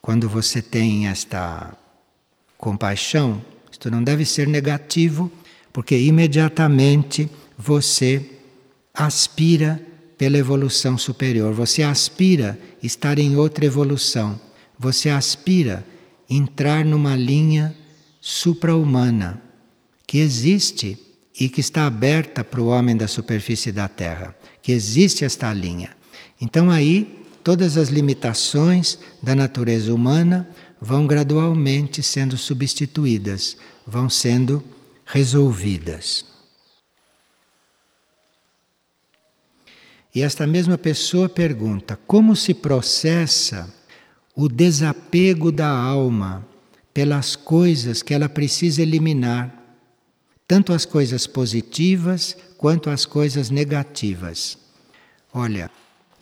Quando 0.00 0.28
você 0.28 0.62
tem 0.62 1.06
esta 1.06 1.76
compaixão, 2.56 3.42
isto 3.70 3.90
não 3.90 4.02
deve 4.02 4.24
ser 4.24 4.46
negativo, 4.46 5.30
porque 5.72 5.98
imediatamente 5.98 7.28
você 7.58 8.24
aspira 8.94 9.80
pela 10.16 10.38
evolução 10.38 10.96
superior, 10.96 11.52
você 11.52 11.82
aspira 11.82 12.58
estar 12.82 13.18
em 13.18 13.36
outra 13.36 13.64
evolução, 13.64 14.40
você 14.78 15.10
aspira 15.10 15.84
entrar 16.28 16.84
numa 16.84 17.16
linha 17.16 17.74
supra-humana 18.20 19.42
que 20.06 20.18
existe 20.18 20.98
e 21.38 21.48
que 21.48 21.60
está 21.60 21.86
aberta 21.86 22.44
para 22.44 22.60
o 22.60 22.66
homem 22.66 22.96
da 22.96 23.08
superfície 23.08 23.72
da 23.72 23.88
Terra, 23.88 24.36
que 24.60 24.72
existe 24.72 25.24
esta 25.24 25.52
linha. 25.52 25.90
Então 26.40 26.70
aí 26.70 27.24
todas 27.42 27.76
as 27.76 27.88
limitações 27.88 28.98
da 29.22 29.34
natureza 29.34 29.92
humana 29.92 30.48
vão 30.80 31.06
gradualmente 31.06 32.02
sendo 32.02 32.36
substituídas, 32.36 33.56
vão 33.86 34.10
sendo 34.10 34.62
resolvidas. 35.06 36.24
E 40.14 40.22
esta 40.22 40.46
mesma 40.46 40.76
pessoa 40.76 41.28
pergunta: 41.28 41.98
como 42.06 42.36
se 42.36 42.52
processa 42.52 43.72
o 44.34 44.48
desapego 44.48 45.50
da 45.50 45.68
alma 45.68 46.46
pelas 46.92 47.36
coisas 47.36 48.02
que 48.02 48.12
ela 48.12 48.28
precisa 48.28 48.82
eliminar, 48.82 49.61
tanto 50.52 50.74
as 50.74 50.84
coisas 50.84 51.26
positivas 51.26 52.36
quanto 52.58 52.90
as 52.90 53.06
coisas 53.06 53.48
negativas. 53.48 54.58
Olha, 55.32 55.70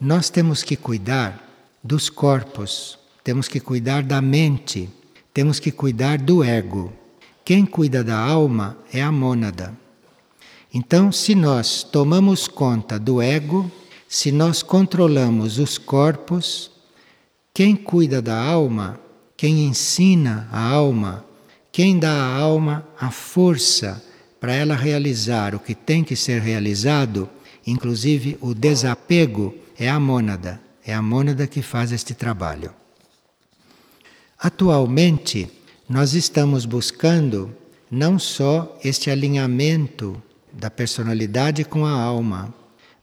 nós 0.01 0.31
temos 0.31 0.63
que 0.63 0.77
cuidar 0.77 1.45
dos 1.83 2.09
corpos, 2.09 2.97
temos 3.25 3.49
que 3.49 3.59
cuidar 3.59 4.05
da 4.05 4.23
mente, 4.23 4.89
temos 5.35 5.59
que 5.59 5.73
cuidar 5.73 6.17
do 6.17 6.45
ego. 6.45 6.93
Quem 7.45 7.67
cuida 7.67 8.05
da 8.05 8.17
alma 8.17 8.79
é 8.93 9.03
a 9.03 9.11
mônada. 9.11 9.77
Então, 10.73 11.11
se 11.11 11.35
nós 11.35 11.83
tomamos 11.83 12.47
conta 12.47 13.01
do 13.01 13.21
ego, 13.21 13.69
se 14.09 14.31
nós 14.31 14.63
controlamos 14.63 15.59
os 15.59 15.77
corpos, 15.77 16.71
quem 17.53 17.75
cuida 17.75 18.23
da 18.23 18.41
alma, 18.41 18.97
quem 19.37 19.65
ensina 19.65 20.49
a 20.53 20.69
alma, 20.69 21.25
quem 21.73 21.99
dá 21.99 22.13
à 22.13 22.37
alma 22.37 22.87
a 22.97 23.11
força 23.11 24.09
para 24.41 24.55
ela 24.55 24.75
realizar 24.75 25.55
o 25.55 25.61
que 25.61 25.75
tem 25.75 26.03
que 26.03 26.17
ser 26.17 26.41
realizado, 26.41 27.29
inclusive 27.67 28.39
o 28.41 28.55
desapego, 28.55 29.55
é 29.79 29.89
a 29.89 30.01
mônada. 30.01 30.61
É 30.85 30.95
a 30.95 31.03
mônada 31.03 31.47
que 31.47 31.61
faz 31.61 31.93
este 31.93 32.15
trabalho. 32.15 32.73
Atualmente, 34.39 35.51
nós 35.87 36.15
estamos 36.15 36.65
buscando 36.65 37.55
não 37.91 38.19
só 38.19 38.79
este 38.83 39.11
alinhamento 39.11 40.21
da 40.51 40.71
personalidade 40.71 41.65
com 41.65 41.85
a 41.85 41.93
alma, 41.93 42.55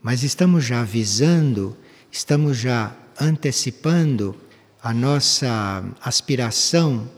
mas 0.02 0.24
estamos 0.24 0.64
já 0.64 0.80
avisando, 0.80 1.76
estamos 2.10 2.56
já 2.56 2.96
antecipando 3.20 4.34
a 4.82 4.92
nossa 4.92 5.84
aspiração 6.02 7.08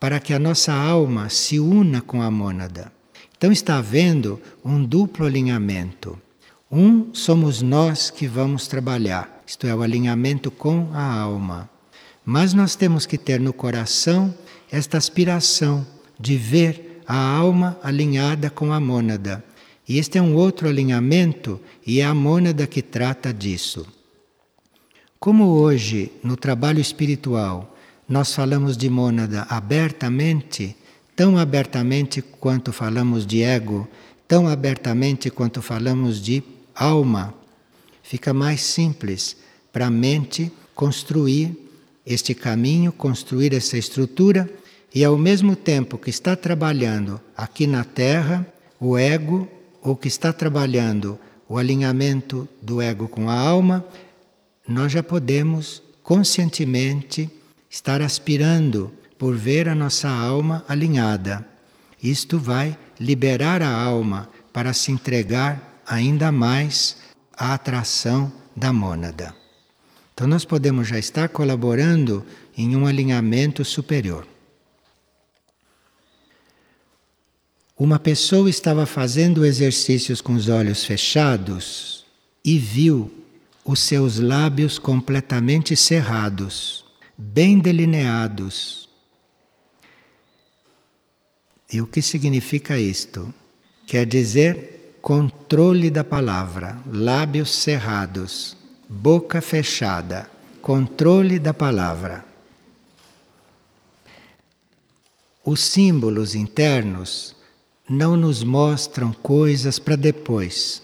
para 0.00 0.18
que 0.18 0.32
a 0.32 0.38
nossa 0.38 0.72
alma 0.72 1.28
se 1.28 1.60
una 1.60 2.00
com 2.00 2.20
a 2.20 2.30
mônada. 2.30 2.97
Então 3.38 3.52
está 3.52 3.78
havendo 3.78 4.40
um 4.64 4.84
duplo 4.84 5.24
alinhamento. 5.24 6.18
Um 6.70 7.14
somos 7.14 7.62
nós 7.62 8.10
que 8.10 8.26
vamos 8.26 8.66
trabalhar, 8.66 9.42
isto 9.46 9.64
é, 9.64 9.74
o 9.74 9.80
alinhamento 9.80 10.50
com 10.50 10.90
a 10.92 11.04
alma. 11.04 11.70
Mas 12.24 12.52
nós 12.52 12.74
temos 12.74 13.06
que 13.06 13.16
ter 13.16 13.38
no 13.38 13.52
coração 13.52 14.34
esta 14.70 14.98
aspiração 14.98 15.86
de 16.18 16.36
ver 16.36 17.00
a 17.06 17.16
alma 17.16 17.78
alinhada 17.80 18.50
com 18.50 18.72
a 18.72 18.80
mônada. 18.80 19.42
E 19.88 19.98
este 19.98 20.18
é 20.18 20.22
um 20.22 20.34
outro 20.34 20.68
alinhamento 20.68 21.60
e 21.86 22.00
é 22.00 22.04
a 22.04 22.12
mônada 22.12 22.66
que 22.66 22.82
trata 22.82 23.32
disso. 23.32 23.86
Como 25.20 25.46
hoje, 25.46 26.10
no 26.24 26.36
trabalho 26.36 26.80
espiritual, 26.80 27.76
nós 28.08 28.34
falamos 28.34 28.76
de 28.76 28.90
mônada 28.90 29.46
abertamente, 29.48 30.76
tão 31.18 31.36
abertamente 31.36 32.22
quanto 32.22 32.72
falamos 32.72 33.26
de 33.26 33.42
ego, 33.42 33.88
tão 34.28 34.46
abertamente 34.46 35.28
quanto 35.30 35.60
falamos 35.60 36.22
de 36.22 36.44
alma, 36.72 37.34
fica 38.04 38.32
mais 38.32 38.60
simples 38.60 39.36
para 39.72 39.88
a 39.88 39.90
mente 39.90 40.52
construir 40.76 41.58
este 42.06 42.36
caminho, 42.36 42.92
construir 42.92 43.52
essa 43.52 43.76
estrutura 43.76 44.48
e 44.94 45.04
ao 45.04 45.18
mesmo 45.18 45.56
tempo 45.56 45.98
que 45.98 46.08
está 46.08 46.36
trabalhando 46.36 47.20
aqui 47.36 47.66
na 47.66 47.82
Terra, 47.82 48.46
o 48.78 48.96
ego, 48.96 49.48
ou 49.82 49.96
que 49.96 50.06
está 50.06 50.32
trabalhando 50.32 51.18
o 51.48 51.58
alinhamento 51.58 52.48
do 52.62 52.80
ego 52.80 53.08
com 53.08 53.28
a 53.28 53.34
alma, 53.36 53.84
nós 54.68 54.92
já 54.92 55.02
podemos 55.02 55.82
conscientemente 56.00 57.28
estar 57.68 58.00
aspirando 58.02 58.92
por 59.18 59.36
ver 59.36 59.68
a 59.68 59.74
nossa 59.74 60.08
alma 60.08 60.64
alinhada. 60.68 61.46
Isto 62.02 62.38
vai 62.38 62.78
liberar 62.98 63.60
a 63.62 63.70
alma 63.70 64.28
para 64.52 64.72
se 64.72 64.92
entregar 64.92 65.82
ainda 65.86 66.30
mais 66.30 66.96
a 67.36 67.54
atração 67.54 68.32
da 68.54 68.72
mônada. 68.72 69.34
Então, 70.14 70.26
nós 70.26 70.44
podemos 70.44 70.88
já 70.88 70.98
estar 70.98 71.28
colaborando 71.28 72.24
em 72.56 72.74
um 72.76 72.86
alinhamento 72.86 73.64
superior. 73.64 74.26
Uma 77.78 78.00
pessoa 78.00 78.50
estava 78.50 78.84
fazendo 78.84 79.46
exercícios 79.46 80.20
com 80.20 80.34
os 80.34 80.48
olhos 80.48 80.84
fechados 80.84 82.04
e 82.44 82.58
viu 82.58 83.12
os 83.64 83.78
seus 83.78 84.18
lábios 84.18 84.78
completamente 84.78 85.76
cerrados, 85.76 86.84
bem 87.16 87.60
delineados. 87.60 88.87
E 91.70 91.82
o 91.82 91.86
que 91.86 92.00
significa 92.00 92.78
isto? 92.78 93.32
Quer 93.86 94.06
dizer 94.06 94.96
controle 95.02 95.90
da 95.90 96.02
palavra, 96.02 96.78
lábios 96.90 97.54
cerrados, 97.54 98.56
boca 98.88 99.40
fechada, 99.40 100.30
controle 100.62 101.38
da 101.38 101.52
palavra. 101.52 102.24
Os 105.44 105.60
símbolos 105.60 106.34
internos 106.34 107.36
não 107.88 108.16
nos 108.16 108.42
mostram 108.42 109.12
coisas 109.12 109.78
para 109.78 109.96
depois. 109.96 110.82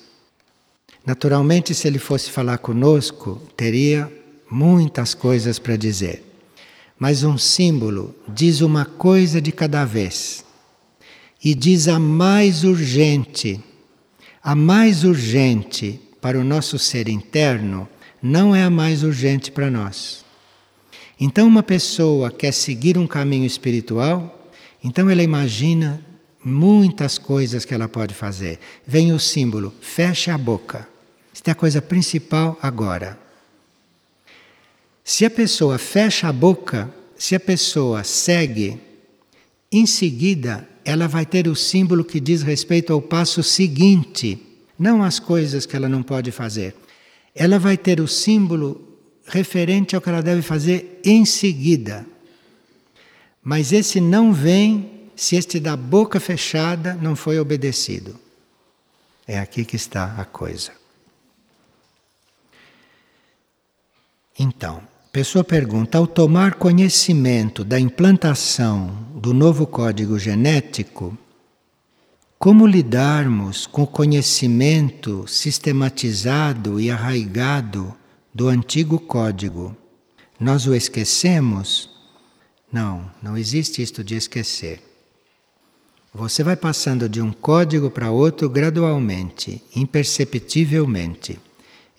Naturalmente, 1.05 1.75
se 1.75 1.87
ele 1.87 1.99
fosse 1.99 2.31
falar 2.31 2.59
conosco, 2.59 3.43
teria 3.57 4.11
muitas 4.51 5.13
coisas 5.13 5.59
para 5.59 5.77
dizer. 5.77 6.23
Mas 6.99 7.23
um 7.23 7.37
símbolo 7.37 8.15
diz 8.29 8.61
uma 8.61 8.85
coisa 8.85 9.41
de 9.41 9.53
cada 9.53 9.85
vez 9.85 10.45
e 11.45 11.55
diz 11.55 11.87
a 11.87 11.99
mais 11.99 12.65
urgente 12.65 13.63
a 14.45 14.55
mais 14.55 15.05
urgente 15.05 15.99
para 16.21 16.39
o 16.39 16.45
nosso 16.45 16.79
ser 16.79 17.09
interno 17.09 17.89
não 18.23 18.55
é 18.55 18.63
a 18.63 18.69
mais 18.69 19.03
urgente 19.03 19.51
para 19.51 19.71
nós. 19.71 20.23
Então, 21.19 21.49
uma 21.49 21.63
pessoa 21.63 22.31
quer 22.31 22.53
seguir 22.53 22.99
um 22.99 23.07
caminho 23.07 23.47
espiritual, 23.47 24.51
então 24.83 25.09
ela 25.09 25.23
imagina 25.23 26.05
muitas 26.45 27.17
coisas 27.17 27.65
que 27.65 27.73
ela 27.73 27.89
pode 27.89 28.13
fazer. 28.13 28.61
Vem 28.87 29.15
o 29.15 29.19
símbolo, 29.19 29.73
feche 29.81 30.31
a 30.31 30.37
boca. 30.37 30.87
Esta 31.33 31.51
é 31.51 31.53
a 31.53 31.55
coisa 31.55 31.81
principal 31.81 32.59
agora. 32.61 33.19
Se 35.03 35.25
a 35.25 35.31
pessoa 35.31 35.79
fecha 35.79 36.29
a 36.29 36.33
boca, 36.33 36.93
se 37.17 37.35
a 37.35 37.41
pessoa 37.41 38.05
segue, 38.05 38.79
em 39.73 39.87
seguida 39.87 40.69
ela 40.85 41.09
vai 41.09 41.25
ter 41.25 41.49
o 41.49 41.57
símbolo 41.57 42.05
que 42.05 42.21
diz 42.21 42.43
respeito 42.43 42.93
ao 42.93 43.01
passo 43.01 43.43
seguinte, 43.43 44.41
não 44.79 45.03
as 45.03 45.19
coisas 45.19 45.65
que 45.65 45.75
ela 45.75 45.89
não 45.89 46.03
pode 46.03 46.31
fazer. 46.31 46.75
Ela 47.35 47.59
vai 47.59 47.77
ter 47.77 48.01
o 48.01 48.07
símbolo 48.07 48.99
referente 49.27 49.97
ao 49.97 50.03
que 50.03 50.09
ela 50.09 50.23
deve 50.23 50.43
fazer 50.43 51.01
em 51.05 51.25
seguida. 51.25 52.07
Mas 53.43 53.73
esse 53.73 54.01
não 54.01 54.33
vem 54.33 54.91
se 55.17 55.37
este 55.37 55.59
da 55.59 55.77
boca 55.77 56.21
fechada 56.21 56.95
não 56.95 57.17
foi 57.17 57.39
obedecido. 57.39 58.19
É 59.27 59.39
aqui 59.39 59.65
que 59.65 59.77
está 59.77 60.17
a 60.19 60.25
coisa. 60.25 60.73
Então, 64.39 64.83
pessoa 65.15 65.45
pergunta: 65.45 65.97
ao 65.97 66.09
tomar 66.09 66.55
conhecimento 66.55 67.65
da 67.65 67.79
implantação 67.79 69.07
do 69.15 69.33
novo 69.33 69.65
código 69.65 70.19
genético, 70.19 71.17
como 72.37 72.67
lidarmos 72.67 73.65
com 73.65 73.85
o 73.85 73.87
conhecimento 73.87 75.25
sistematizado 75.29 76.81
e 76.81 76.91
arraigado 76.91 77.95
do 78.35 78.49
antigo 78.49 78.99
código? 78.99 79.77
Nós 80.39 80.67
o 80.67 80.75
esquecemos? 80.75 81.89
Não, 82.73 83.09
não 83.23 83.39
existe 83.39 83.81
isto 83.81 84.03
de 84.03 84.17
esquecer. 84.17 84.83
Você 86.13 86.43
vai 86.43 86.57
passando 86.57 87.09
de 87.09 87.23
um 87.23 87.31
código 87.31 87.89
para 87.89 88.11
outro 88.11 88.49
gradualmente, 88.49 89.63
imperceptivelmente. 89.77 91.39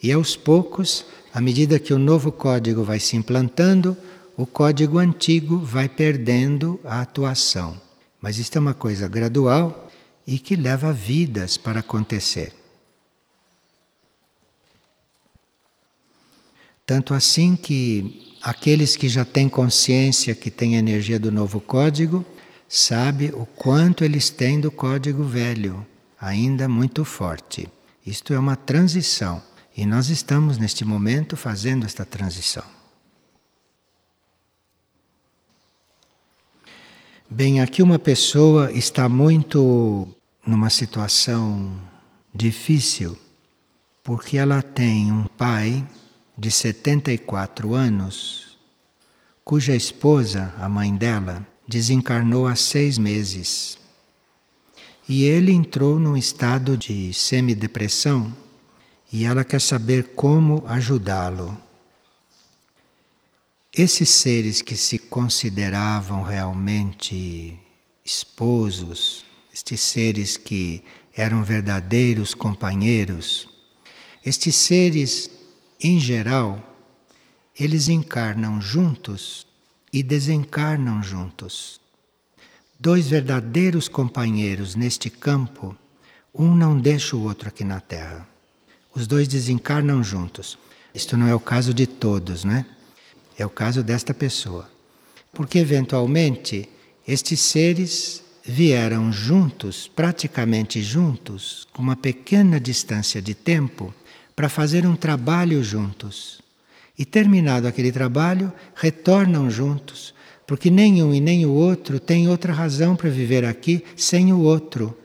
E 0.04 0.12
aos 0.12 0.36
poucos 0.36 1.06
à 1.36 1.42
medida 1.42 1.78
que 1.78 1.94
o 1.94 2.00
novo 2.00 2.32
código 2.32 2.82
vai 2.82 2.98
se 2.98 3.18
implantando, 3.18 3.98
o 4.38 4.46
código 4.46 4.98
antigo 4.98 5.58
vai 5.58 5.90
perdendo 5.90 6.80
a 6.82 7.02
atuação. 7.02 7.76
Mas 8.22 8.38
isto 8.38 8.56
é 8.56 8.62
uma 8.62 8.74
coisa 8.74 9.06
gradual 9.10 9.92
e 10.26 10.40
que 10.40 10.56
leva 10.56 10.94
vidas 10.94 11.58
para 11.58 11.82
acontecer. 11.82 12.54
Tanto 16.86 17.14
assim 17.14 17.58
que 17.58 18.38
aqueles 18.42 18.96
que 18.96 19.10
já 19.10 19.26
têm 19.26 19.50
consciência 19.50 20.34
que 20.34 20.50
têm 20.50 20.76
energia 20.76 21.20
do 21.20 21.34
novo 21.34 21.60
código, 21.60 22.26
sabe 22.70 23.34
o 23.34 23.46
quanto 23.46 24.06
eles 24.06 24.30
têm 24.30 24.62
do 24.62 24.72
código 24.72 25.26
velho, 25.26 25.86
ainda 26.18 26.70
muito 26.70 27.04
forte. 27.04 27.68
Isto 28.06 28.34
é 28.34 28.40
uma 28.40 28.56
transição. 28.56 29.44
E 29.76 29.86
nós 29.86 30.08
estamos 30.08 30.58
neste 30.58 30.86
momento 30.86 31.36
fazendo 31.36 31.86
esta 31.86 32.06
transição. 32.06 32.64
Bem, 37.30 37.60
aqui 37.60 37.84
uma 37.84 38.00
pessoa 38.00 38.72
está 38.72 39.10
muito 39.10 40.08
numa 40.48 40.70
situação 40.70 41.78
difícil, 42.34 43.18
porque 44.02 44.38
ela 44.38 44.62
tem 44.62 45.12
um 45.12 45.26
pai 45.26 45.86
de 46.38 46.50
74 46.50 47.74
anos, 47.74 48.58
cuja 49.44 49.76
esposa, 49.76 50.54
a 50.58 50.70
mãe 50.70 50.96
dela, 50.96 51.46
desencarnou 51.68 52.48
há 52.48 52.56
seis 52.56 52.98
meses. 52.98 53.78
E 55.10 55.26
ele 55.26 55.52
entrou 55.52 56.00
num 56.00 56.16
estado 56.16 56.78
de 56.78 57.14
semidepressão 57.14 58.45
e 59.12 59.26
ela 59.26 59.44
quer 59.44 59.62
saber 59.62 60.14
como 60.16 60.64
ajudá-lo. 60.68 61.58
Esses 63.74 64.10
seres 64.10 64.62
que 64.62 64.76
se 64.76 64.98
consideravam 64.98 66.24
realmente 66.24 67.60
esposos, 68.06 69.26
estes 69.54 69.82
seres 69.82 70.38
que 70.38 70.84
eram 71.14 71.44
verdadeiros 71.44 72.34
companheiros, 72.34 73.50
estes 74.26 74.56
seres, 74.56 75.30
em 75.80 76.00
geral, 76.00 76.62
eles 77.58 77.88
encarnam 77.88 78.60
juntos 78.60 79.46
e 79.92 80.02
desencarnam 80.04 81.02
juntos. 81.04 81.80
Dois 82.80 83.08
verdadeiros 83.08 83.88
companheiros 83.88 84.76
neste 84.76 85.10
campo, 85.10 85.76
um 86.34 86.56
não 86.56 86.80
deixa 86.80 87.16
o 87.16 87.24
outro 87.24 87.48
aqui 87.48 87.64
na 87.64 87.80
Terra. 87.80 88.35
Os 88.96 89.08
dois 89.08 89.28
desencarnam 89.28 90.02
juntos. 90.02 90.58
Isto 90.94 91.18
não 91.18 91.28
é 91.28 91.36
o 91.36 91.40
caso 91.40 91.74
de 91.74 91.86
todos, 91.86 92.46
né? 92.46 92.66
É 93.38 93.46
o 93.46 93.50
caso 93.50 93.84
desta 93.84 94.14
pessoa. 94.14 94.70
Porque, 95.34 95.60
eventualmente, 95.60 96.70
estes 97.06 97.42
seres 97.42 98.24
vieram 98.42 99.12
juntos, 99.12 99.92
praticamente 99.94 100.82
juntos, 100.82 101.68
com 101.74 101.82
uma 101.82 101.98
pequena 101.98 102.58
distância 102.58 103.22
de 103.22 103.34
tempo, 103.34 103.94
para 104.34 104.48
fazer 104.48 104.86
um 104.88 104.96
trabalho 104.96 105.62
juntos. 105.62 106.42
E, 106.98 107.04
terminado 107.04 107.68
aquele 107.68 107.92
trabalho, 107.92 108.54
retornam 108.76 109.50
juntos, 109.50 110.14
porque 110.48 110.70
nenhum 110.70 111.14
e 111.14 111.20
nem 111.20 111.46
o 111.46 111.52
outro 111.52 112.00
tem 112.00 112.30
outra 112.30 112.54
razão 112.54 112.96
para 112.96 113.10
viver 113.10 113.44
aqui 113.44 113.84
sem 113.98 114.32
o 114.32 114.40
outro, 114.40 114.98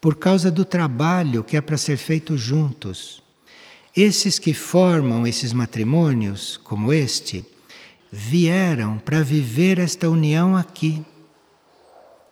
por 0.00 0.16
causa 0.16 0.50
do 0.50 0.64
trabalho 0.64 1.42
que 1.42 1.56
é 1.56 1.60
para 1.60 1.76
ser 1.76 1.96
feito 1.96 2.36
juntos. 2.36 3.22
Esses 3.96 4.38
que 4.38 4.54
formam 4.54 5.26
esses 5.26 5.52
matrimônios, 5.52 6.56
como 6.62 6.92
este, 6.92 7.44
vieram 8.12 8.98
para 8.98 9.22
viver 9.22 9.78
esta 9.78 10.08
união 10.08 10.56
aqui. 10.56 11.04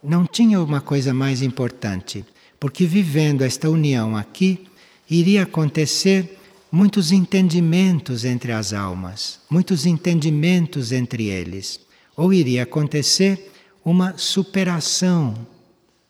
Não 0.02 0.24
tinha 0.26 0.60
uma 0.60 0.80
coisa 0.80 1.12
mais 1.12 1.42
importante, 1.42 2.24
porque 2.60 2.86
vivendo 2.86 3.42
esta 3.42 3.68
união 3.68 4.16
aqui, 4.16 4.66
iria 5.10 5.42
acontecer 5.42 6.38
muitos 6.70 7.10
entendimentos 7.10 8.24
entre 8.24 8.52
as 8.52 8.72
almas, 8.72 9.40
muitos 9.50 9.86
entendimentos 9.86 10.92
entre 10.92 11.26
eles, 11.26 11.80
ou 12.16 12.32
iria 12.32 12.62
acontecer 12.62 13.52
uma 13.84 14.16
superação 14.16 15.34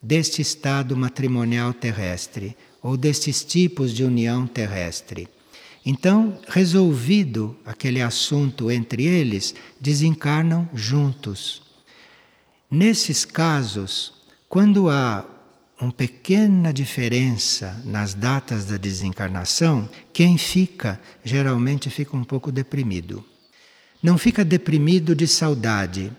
deste 0.07 0.41
estado 0.41 0.97
matrimonial 0.97 1.75
terrestre, 1.75 2.57
ou 2.81 2.97
destes 2.97 3.45
tipos 3.45 3.93
de 3.93 4.05
união 4.05 4.47
terrestre. 4.47 5.29
Então, 5.85 6.39
resolvido 6.47 7.57
aquele 7.67 8.01
assunto 8.01 8.71
entre 8.71 9.05
eles, 9.05 9.53
desencarnam 9.81 10.69
juntos. 10.73 11.61
Nesses 12.71 13.25
casos, 13.25 14.13
quando 14.49 14.89
há 14.89 15.25
uma 15.81 15.93
pequena 15.93 16.73
diferença 16.73 17.83
nas 17.85 18.15
datas 18.15 18.65
da 18.65 18.77
desencarnação, 18.77 19.89
quem 20.13 20.39
fica 20.39 21.01
geralmente 21.25 21.91
fica 21.91 22.17
um 22.17 22.23
pouco 22.23 22.53
deprimido. 22.53 23.25
Não 24.01 24.17
fica 24.17 24.45
deprimido 24.45 25.17
de 25.17 25.27
saudade, 25.27 26.13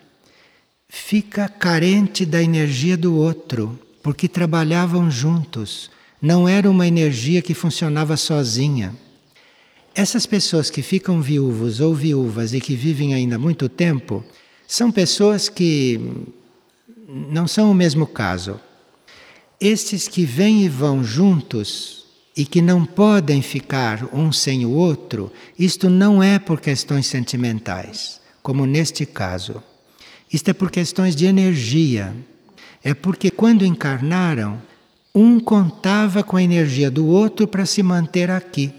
fica 0.90 1.48
carente 1.50 2.26
da 2.26 2.42
energia 2.42 2.96
do 2.98 3.16
outro, 3.16 3.80
porque 4.02 4.28
trabalhavam 4.28 5.12
juntos. 5.12 5.92
Não 6.22 6.48
era 6.48 6.70
uma 6.70 6.88
energia 6.88 7.42
que 7.42 7.54
funcionava 7.54 8.18
sozinha. 8.18 8.96
Essas 9.94 10.26
pessoas 10.26 10.70
que 10.70 10.82
ficam 10.82 11.22
viúvos 11.22 11.80
ou 11.80 11.94
viúvas 11.94 12.54
e 12.54 12.62
que 12.62 12.76
vivem 12.76 13.14
ainda 13.14 13.38
muito 13.38 13.68
tempo, 13.68 14.24
são 14.68 14.92
pessoas 14.92 15.50
que 15.50 16.00
não 17.08 17.48
são 17.48 17.72
o 17.72 17.76
mesmo 17.76 18.06
caso. 18.06 18.60
Estes 19.60 20.08
que 20.08 20.24
vêm 20.24 20.64
e 20.64 20.70
vão 20.70 21.04
juntos 21.04 22.06
e 22.36 22.46
que 22.46 22.62
não 22.62 22.86
podem 22.86 23.42
ficar 23.42 24.08
um 24.14 24.32
sem 24.32 24.66
o 24.66 24.72
outro, 24.72 25.32
isto 25.58 25.90
não 25.90 26.22
é 26.22 26.38
por 26.38 26.62
questões 26.62 27.08
sentimentais, 27.08 28.22
como 28.44 28.68
neste 28.68 29.06
caso. 29.06 29.64
Isto 30.32 30.50
é 30.50 30.54
por 30.54 30.70
questões 30.70 31.16
de 31.16 31.26
energia. 31.26 32.16
É 32.84 32.94
porque 32.94 33.32
quando 33.32 33.66
encarnaram, 33.66 34.62
um 35.14 35.40
contava 35.40 36.24
com 36.24 36.38
a 36.38 36.44
energia 36.44 36.92
do 36.92 37.06
outro 37.08 37.48
para 37.48 37.66
se 37.66 37.82
manter 37.82 38.30
aqui 38.30 38.74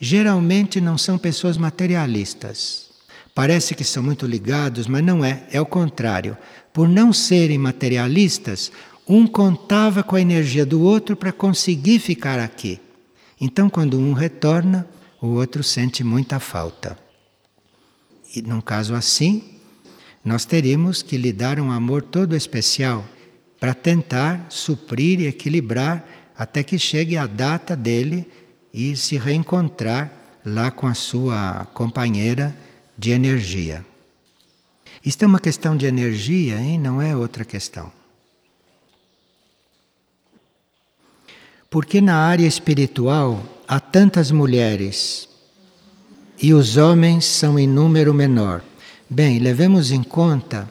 geralmente 0.00 0.80
não 0.80 0.96
são 0.96 1.18
pessoas 1.18 1.56
materialistas. 1.56 2.88
Parece 3.34 3.74
que 3.74 3.84
são 3.84 4.02
muito 4.02 4.26
ligados, 4.26 4.86
mas 4.86 5.04
não 5.04 5.24
é, 5.24 5.44
é 5.50 5.60
o 5.60 5.66
contrário. 5.66 6.36
Por 6.72 6.88
não 6.88 7.12
serem 7.12 7.58
materialistas, 7.58 8.72
um 9.08 9.26
contava 9.26 10.02
com 10.02 10.16
a 10.16 10.20
energia 10.20 10.66
do 10.66 10.82
outro 10.82 11.16
para 11.16 11.32
conseguir 11.32 11.98
ficar 11.98 12.38
aqui. 12.38 12.80
Então, 13.40 13.70
quando 13.70 13.98
um 13.98 14.12
retorna, 14.12 14.86
o 15.20 15.28
outro 15.28 15.62
sente 15.62 16.02
muita 16.02 16.40
falta. 16.40 16.98
E 18.34 18.42
num 18.42 18.60
caso 18.60 18.94
assim, 18.94 19.57
nós 20.24 20.44
teríamos 20.44 21.02
que 21.02 21.16
lhe 21.16 21.32
dar 21.32 21.60
um 21.60 21.70
amor 21.70 22.02
todo 22.02 22.36
especial 22.36 23.04
para 23.58 23.74
tentar 23.74 24.46
suprir 24.48 25.20
e 25.20 25.26
equilibrar 25.26 26.06
até 26.36 26.62
que 26.62 26.78
chegue 26.78 27.16
a 27.16 27.26
data 27.26 27.74
dele 27.74 28.26
e 28.72 28.96
se 28.96 29.16
reencontrar 29.16 30.12
lá 30.44 30.70
com 30.70 30.86
a 30.86 30.94
sua 30.94 31.66
companheira 31.74 32.56
de 32.96 33.10
energia. 33.10 33.84
Isto 35.04 35.24
é 35.24 35.26
uma 35.26 35.40
questão 35.40 35.76
de 35.76 35.86
energia, 35.86 36.60
hein? 36.60 36.78
não 36.78 37.00
é 37.00 37.16
outra 37.16 37.44
questão. 37.44 37.90
Porque 41.70 42.00
na 42.00 42.16
área 42.16 42.46
espiritual 42.46 43.42
há 43.66 43.78
tantas 43.78 44.30
mulheres 44.30 45.28
e 46.40 46.54
os 46.54 46.76
homens 46.76 47.24
são 47.24 47.58
em 47.58 47.66
número 47.66 48.14
menor? 48.14 48.62
Bem, 49.10 49.38
levemos 49.38 49.90
em 49.90 50.02
conta 50.02 50.70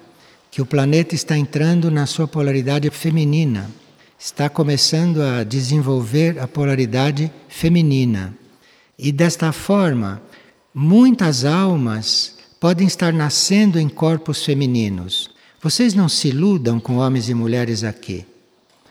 que 0.51 0.61
o 0.61 0.65
planeta 0.65 1.15
está 1.15 1.37
entrando 1.37 1.89
na 1.89 2.05
sua 2.05 2.27
polaridade 2.27 2.89
feminina 2.89 3.69
está 4.19 4.49
começando 4.49 5.21
a 5.21 5.43
desenvolver 5.43 6.39
a 6.39 6.47
polaridade 6.47 7.31
feminina. 7.47 8.33
E 8.97 9.11
desta 9.11 9.51
forma, 9.51 10.21
muitas 10.73 11.45
almas 11.45 12.35
podem 12.59 12.87
estar 12.87 13.13
nascendo 13.13 13.79
em 13.79 13.87
corpos 13.87 14.43
femininos. 14.43 15.29
Vocês 15.61 15.93
não 15.93 16.09
se 16.09 16.29
iludam 16.29 16.79
com 16.79 16.97
homens 16.97 17.29
e 17.29 17.33
mulheres 17.33 17.83
aqui. 17.83 18.25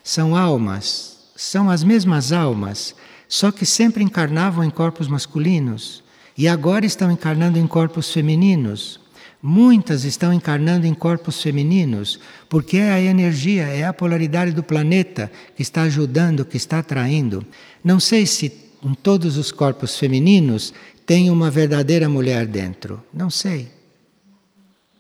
São 0.03 0.37
almas, 0.37 1.19
são 1.35 1.69
as 1.69 1.83
mesmas 1.83 2.31
almas, 2.31 2.95
só 3.29 3.51
que 3.51 3.67
sempre 3.67 4.05
encarnavam 4.05 4.63
em 4.63 4.71
corpos 4.71 5.09
masculinos 5.09 6.05
e 6.39 6.47
agora 6.47 6.87
estão 6.87 7.11
encarnando 7.11 7.59
em 7.59 7.67
corpos 7.67 8.13
femininos. 8.13 9.01
Muitas 9.49 10.03
estão 10.03 10.33
encarnando 10.33 10.89
em 10.89 10.93
corpos 10.93 11.41
femininos, 11.41 12.19
porque 12.49 12.79
é 12.79 12.91
a 12.91 13.01
energia, 13.01 13.63
é 13.63 13.85
a 13.85 13.93
polaridade 13.93 14.51
do 14.51 14.61
planeta 14.61 15.31
que 15.55 15.63
está 15.63 15.83
ajudando, 15.83 16.45
que 16.45 16.57
está 16.57 16.81
atraindo. 16.81 17.47
Não 17.85 18.01
sei 18.01 18.27
se 18.27 18.53
em 18.83 18.93
todos 18.93 19.37
os 19.37 19.53
corpos 19.53 19.97
femininos 19.97 20.75
tem 21.07 21.31
uma 21.31 21.49
verdadeira 21.49 22.09
mulher 22.09 22.45
dentro. 22.45 23.01
Não 23.15 23.31
sei. 23.31 23.69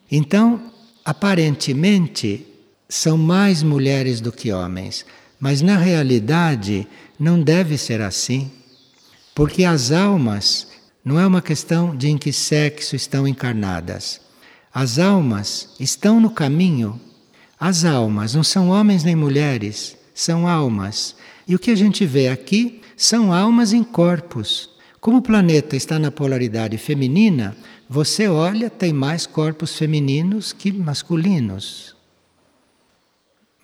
Então, 0.08 0.70
aparentemente, 1.04 2.46
são 2.88 3.18
mais 3.18 3.64
mulheres 3.64 4.20
do 4.20 4.30
que 4.30 4.52
homens, 4.52 5.04
mas 5.40 5.60
na 5.60 5.76
realidade 5.76 6.86
não 7.18 7.42
deve 7.42 7.76
ser 7.76 8.00
assim, 8.00 8.48
porque 9.34 9.64
as 9.64 9.90
almas 9.90 10.68
não 11.04 11.18
é 11.18 11.26
uma 11.26 11.42
questão 11.42 11.96
de 11.96 12.06
em 12.06 12.16
que 12.16 12.32
sexo 12.32 12.94
estão 12.94 13.26
encarnadas. 13.26 14.24
As 14.78 14.98
almas 14.98 15.70
estão 15.80 16.20
no 16.20 16.28
caminho. 16.28 17.00
As 17.58 17.82
almas 17.82 18.34
não 18.34 18.44
são 18.44 18.68
homens 18.68 19.02
nem 19.02 19.16
mulheres, 19.16 19.96
são 20.14 20.46
almas. 20.46 21.16
E 21.48 21.54
o 21.54 21.58
que 21.58 21.70
a 21.70 21.74
gente 21.74 22.04
vê 22.04 22.28
aqui 22.28 22.82
são 22.94 23.32
almas 23.32 23.72
em 23.72 23.82
corpos. 23.82 24.68
Como 25.00 25.16
o 25.16 25.22
planeta 25.22 25.76
está 25.76 25.98
na 25.98 26.10
polaridade 26.10 26.76
feminina, 26.76 27.56
você 27.88 28.28
olha, 28.28 28.68
tem 28.68 28.92
mais 28.92 29.24
corpos 29.24 29.74
femininos 29.78 30.52
que 30.52 30.70
masculinos. 30.70 31.96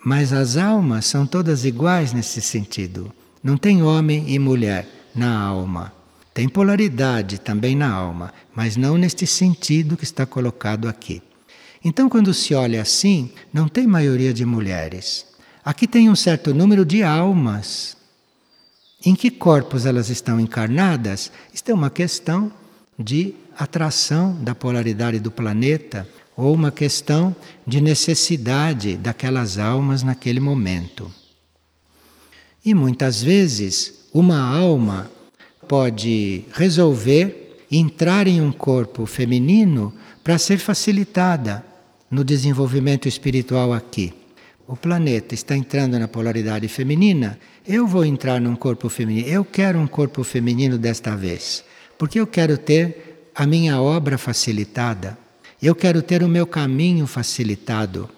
Mas 0.02 0.32
as 0.32 0.56
almas 0.56 1.04
são 1.04 1.26
todas 1.26 1.66
iguais 1.66 2.14
nesse 2.14 2.40
sentido. 2.40 3.12
Não 3.42 3.58
tem 3.58 3.82
homem 3.82 4.30
e 4.30 4.38
mulher 4.38 4.88
na 5.14 5.38
alma. 5.38 5.92
Tem 6.34 6.48
polaridade 6.48 7.38
também 7.38 7.76
na 7.76 7.92
alma, 7.92 8.32
mas 8.54 8.76
não 8.76 8.96
neste 8.96 9.26
sentido 9.26 9.96
que 9.96 10.04
está 10.04 10.24
colocado 10.24 10.88
aqui. 10.88 11.22
Então, 11.84 12.08
quando 12.08 12.32
se 12.32 12.54
olha 12.54 12.80
assim, 12.80 13.30
não 13.52 13.68
tem 13.68 13.86
maioria 13.86 14.32
de 14.32 14.44
mulheres. 14.46 15.26
Aqui 15.64 15.86
tem 15.86 16.08
um 16.08 16.16
certo 16.16 16.54
número 16.54 16.84
de 16.84 17.02
almas. 17.02 17.96
Em 19.04 19.14
que 19.14 19.30
corpos 19.30 19.84
elas 19.84 20.08
estão 20.08 20.40
encarnadas? 20.40 21.30
Isto 21.52 21.70
é 21.70 21.74
uma 21.74 21.90
questão 21.90 22.52
de 22.98 23.34
atração 23.58 24.34
da 24.42 24.54
polaridade 24.54 25.18
do 25.18 25.30
planeta 25.30 26.08
ou 26.36 26.54
uma 26.54 26.70
questão 26.70 27.34
de 27.66 27.80
necessidade 27.80 28.96
daquelas 28.96 29.58
almas 29.58 30.02
naquele 30.02 30.40
momento. 30.40 31.12
E 32.64 32.74
muitas 32.74 33.22
vezes, 33.22 34.08
uma 34.14 34.40
alma 34.40 35.10
pode 35.72 36.44
resolver 36.52 37.64
entrar 37.70 38.26
em 38.26 38.42
um 38.42 38.52
corpo 38.52 39.06
feminino 39.06 39.90
para 40.22 40.36
ser 40.36 40.58
facilitada 40.58 41.64
no 42.10 42.22
desenvolvimento 42.22 43.08
espiritual 43.08 43.72
aqui. 43.72 44.12
O 44.68 44.76
planeta 44.76 45.34
está 45.34 45.56
entrando 45.56 45.98
na 45.98 46.06
polaridade 46.06 46.68
feminina, 46.68 47.38
eu 47.66 47.86
vou 47.86 48.04
entrar 48.04 48.38
num 48.38 48.54
corpo 48.54 48.90
feminino. 48.90 49.26
Eu 49.26 49.46
quero 49.46 49.78
um 49.78 49.86
corpo 49.86 50.22
feminino 50.22 50.76
desta 50.76 51.16
vez, 51.16 51.64
porque 51.96 52.20
eu 52.20 52.26
quero 52.26 52.58
ter 52.58 53.30
a 53.34 53.46
minha 53.46 53.80
obra 53.80 54.18
facilitada. 54.18 55.16
Eu 55.62 55.74
quero 55.74 56.02
ter 56.02 56.22
o 56.22 56.28
meu 56.28 56.46
caminho 56.46 57.06
facilitado. 57.06 58.10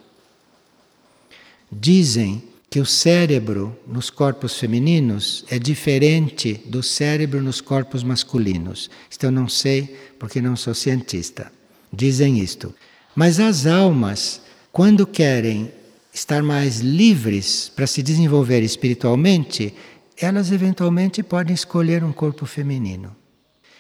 Dizem 1.71 2.43
que 2.75 2.81
o 2.81 2.85
cérebro 2.85 3.79
nos 3.87 4.11
corpos 4.11 4.59
femininos 4.59 5.45
é 5.49 5.61
diferente 5.61 6.61
do 6.67 6.83
cérebro 6.83 7.41
nos 7.41 7.61
corpos 7.61 8.03
masculinos. 8.03 8.91
Isto 9.09 9.27
eu 9.27 9.31
não 9.31 9.49
sei 9.49 9.97
porque 10.19 10.41
não 10.41 10.57
sou 10.57 10.75
cientista. 10.75 11.53
Dizem 11.93 12.41
isto. 12.41 12.75
Mas 13.15 13.39
as 13.39 13.65
almas, 13.65 14.43
quando 14.73 15.07
querem 15.07 15.71
estar 16.13 16.43
mais 16.43 16.81
livres 16.81 17.71
para 17.77 17.87
se 17.87 18.03
desenvolver 18.03 18.61
espiritualmente, 18.65 19.73
elas 20.17 20.51
eventualmente 20.51 21.23
podem 21.23 21.55
escolher 21.55 22.03
um 22.03 22.13
corpo 22.13 22.45
feminino. 22.45 23.15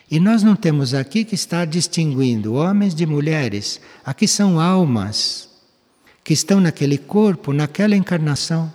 E 0.08 0.20
nós 0.20 0.44
não 0.44 0.54
temos 0.54 0.94
aqui 0.94 1.24
que 1.24 1.34
estar 1.34 1.66
distinguindo 1.66 2.54
homens 2.54 2.94
de 2.94 3.04
mulheres. 3.06 3.80
Aqui 4.04 4.28
são 4.28 4.60
almas 4.60 5.48
que 6.22 6.32
estão 6.32 6.60
naquele 6.60 6.96
corpo, 6.96 7.52
naquela 7.52 7.96
encarnação 7.96 8.72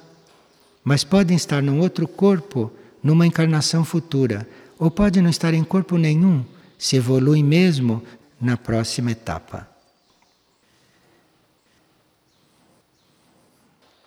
mas 0.90 1.04
podem 1.04 1.38
estar 1.38 1.62
num 1.62 1.82
outro 1.82 2.08
corpo 2.08 2.72
numa 3.04 3.28
encarnação 3.28 3.86
futura, 3.86 4.50
ou 4.80 4.90
podem 4.90 5.22
não 5.22 5.30
estar 5.30 5.54
em 5.54 5.64
corpo 5.64 6.00
nenhum, 6.00 6.44
se 6.80 6.96
evolui 6.96 7.44
mesmo 7.44 8.02
na 8.42 8.58
próxima 8.58 9.12
etapa. 9.12 9.70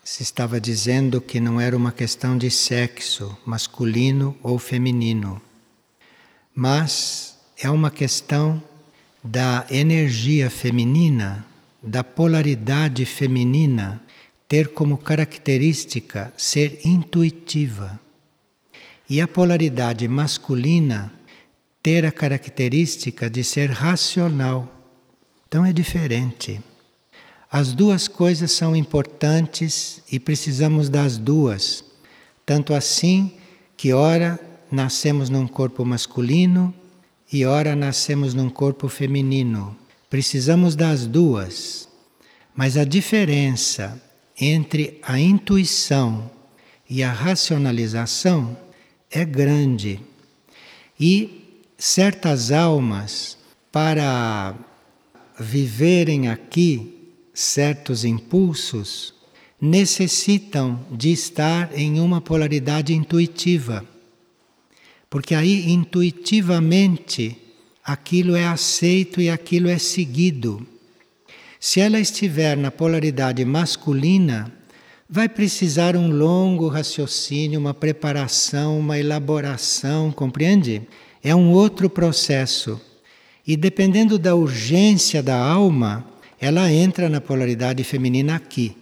Se 0.03 0.25
estava 0.25 0.61
dizendo 0.61 1.21
que 1.21 1.39
não 1.39 1.61
era 1.61 1.77
uma 1.77 1.93
questão 1.93 2.37
de 2.37 2.51
sexo, 2.51 3.39
masculino 3.47 4.37
ou 4.43 4.59
feminino, 4.59 5.41
mas 6.53 7.39
é 7.57 7.71
uma 7.71 7.93
questão 7.93 8.61
da 9.23 9.65
energia 9.71 10.51
feminina, 10.51 11.47
da 11.81 12.03
polaridade 12.03 13.05
feminina 13.07 14.03
ter 14.53 14.69
como 14.69 14.99
característica 14.99 16.31
ser 16.37 16.81
intuitiva. 16.85 17.99
E 19.09 19.19
a 19.19 19.27
polaridade 19.27 20.07
masculina 20.07 21.11
ter 21.83 22.05
a 22.05 22.13
característica 22.13 23.31
de 23.31 23.43
ser 23.43 23.71
racional. 23.71 24.71
Então 25.49 25.65
é 25.65 25.73
diferente. 25.73 26.61
As 27.51 27.73
duas 27.73 28.07
coisas 28.07 28.53
são 28.53 28.77
importantes 28.77 30.03
e 30.13 30.21
precisamos 30.21 30.91
das 30.91 31.17
duas. 31.17 31.83
Tanto 32.45 32.75
assim 32.75 33.33
que, 33.75 33.95
ora, 33.95 34.39
nascemos 34.71 35.31
num 35.31 35.49
corpo 35.49 35.83
masculino 35.83 36.75
e, 37.33 37.47
ora, 37.47 37.75
nascemos 37.75 38.35
num 38.35 38.51
corpo 38.51 38.87
feminino. 38.87 39.75
Precisamos 40.11 40.77
das 40.77 41.07
duas. 41.07 41.89
Mas 42.55 42.77
a 42.77 42.85
diferença 42.85 44.12
entre 44.45 44.99
a 45.03 45.21
intuição 45.21 46.29
e 46.91 47.01
a 47.03 47.13
racionalização 47.13 48.57
é 49.09 49.25
grande. 49.25 50.01
E 50.99 51.63
certas 51.79 52.51
almas, 52.51 53.39
para 53.71 54.55
viverem 55.39 56.29
aqui 56.29 57.13
certos 57.33 58.05
impulsos, 58.05 59.15
necessitam 59.61 60.85
de 60.91 61.13
estar 61.13 61.71
em 61.79 62.01
uma 62.01 62.21
polaridade 62.21 62.93
intuitiva. 62.93 63.87
Porque 65.09 65.37
aí, 65.37 65.71
intuitivamente, 65.71 67.37
aquilo 67.85 68.35
é 68.35 68.45
aceito 68.45 69.21
e 69.21 69.31
aquilo 69.31 69.69
é 69.69 69.79
seguido. 69.79 70.67
Se 71.65 71.79
ela 71.79 72.01
estiver 72.01 72.57
na 72.57 72.73
polaridade 72.73 73.45
masculina, 73.45 74.53
vai 75.09 75.29
precisar 75.29 75.95
um 75.95 76.11
longo 76.11 76.67
raciocínio, 76.67 77.61
uma 77.61 77.73
preparação, 77.73 78.81
uma 78.81 78.99
elaboração, 78.99 80.11
compreende? 80.11 80.83
É 81.23 81.33
um 81.37 81.53
outro 81.53 81.89
processo. 81.89 82.81
E 83.47 83.57
dependendo 83.57 84.19
da 84.19 84.35
urgência 84.35 85.23
da 85.23 85.39
alma, 85.39 86.05
ela 86.41 86.69
entra 86.69 87.09
na 87.09 87.21
polaridade 87.21 87.85
feminina 87.85 88.35
aqui. 88.35 88.77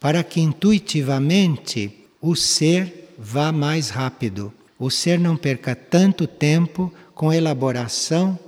Para 0.00 0.24
que 0.24 0.40
intuitivamente 0.40 1.92
o 2.18 2.34
ser 2.34 3.12
vá 3.18 3.52
mais 3.52 3.90
rápido, 3.90 4.50
o 4.78 4.88
ser 4.88 5.18
não 5.18 5.36
perca 5.36 5.74
tanto 5.74 6.26
tempo 6.26 6.90
com 7.14 7.30
elaboração 7.30 8.38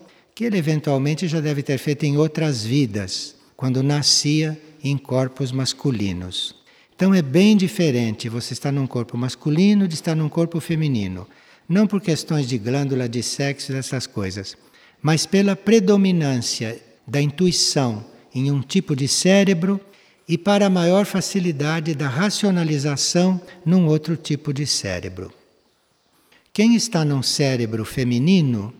que 0.40 0.46
ele 0.46 0.56
eventualmente 0.56 1.28
já 1.28 1.38
deve 1.38 1.62
ter 1.62 1.76
feito 1.76 2.04
em 2.06 2.16
outras 2.16 2.64
vidas, 2.64 3.34
quando 3.54 3.82
nascia 3.82 4.58
em 4.82 4.96
corpos 4.96 5.52
masculinos. 5.52 6.54
Então 6.96 7.12
é 7.12 7.20
bem 7.20 7.58
diferente 7.58 8.26
você 8.26 8.54
estar 8.54 8.72
num 8.72 8.86
corpo 8.86 9.18
masculino 9.18 9.86
de 9.86 9.96
estar 9.96 10.14
num 10.14 10.30
corpo 10.30 10.58
feminino. 10.58 11.28
Não 11.68 11.86
por 11.86 12.00
questões 12.00 12.48
de 12.48 12.56
glândula, 12.56 13.06
de 13.06 13.22
sexo, 13.22 13.70
dessas 13.70 14.06
coisas, 14.06 14.56
mas 15.02 15.26
pela 15.26 15.54
predominância 15.54 16.80
da 17.06 17.20
intuição 17.20 18.02
em 18.34 18.50
um 18.50 18.62
tipo 18.62 18.96
de 18.96 19.06
cérebro 19.06 19.78
e 20.26 20.38
para 20.38 20.68
a 20.68 20.70
maior 20.70 21.04
facilidade 21.04 21.94
da 21.94 22.08
racionalização 22.08 23.38
num 23.62 23.86
outro 23.86 24.16
tipo 24.16 24.54
de 24.54 24.66
cérebro. 24.66 25.30
Quem 26.50 26.74
está 26.74 27.04
num 27.04 27.22
cérebro 27.22 27.84
feminino 27.84 28.72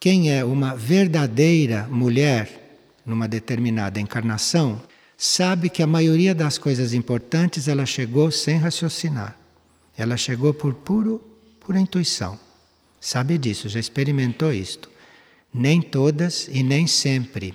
quem 0.00 0.32
é 0.32 0.42
uma 0.42 0.74
verdadeira 0.74 1.86
mulher 1.90 2.78
numa 3.04 3.28
determinada 3.28 4.00
encarnação 4.00 4.80
sabe 5.14 5.68
que 5.68 5.82
a 5.82 5.86
maioria 5.86 6.34
das 6.34 6.56
coisas 6.56 6.94
importantes 6.94 7.68
ela 7.68 7.84
chegou 7.84 8.30
sem 8.30 8.56
raciocinar. 8.56 9.36
Ela 9.94 10.16
chegou 10.16 10.54
por 10.54 10.72
puro 10.72 11.22
pura 11.60 11.78
intuição. 11.78 12.40
Sabe 12.98 13.36
disso, 13.36 13.68
já 13.68 13.78
experimentou 13.78 14.50
isto. 14.50 14.90
Nem 15.52 15.82
todas 15.82 16.48
e 16.50 16.62
nem 16.62 16.86
sempre. 16.86 17.54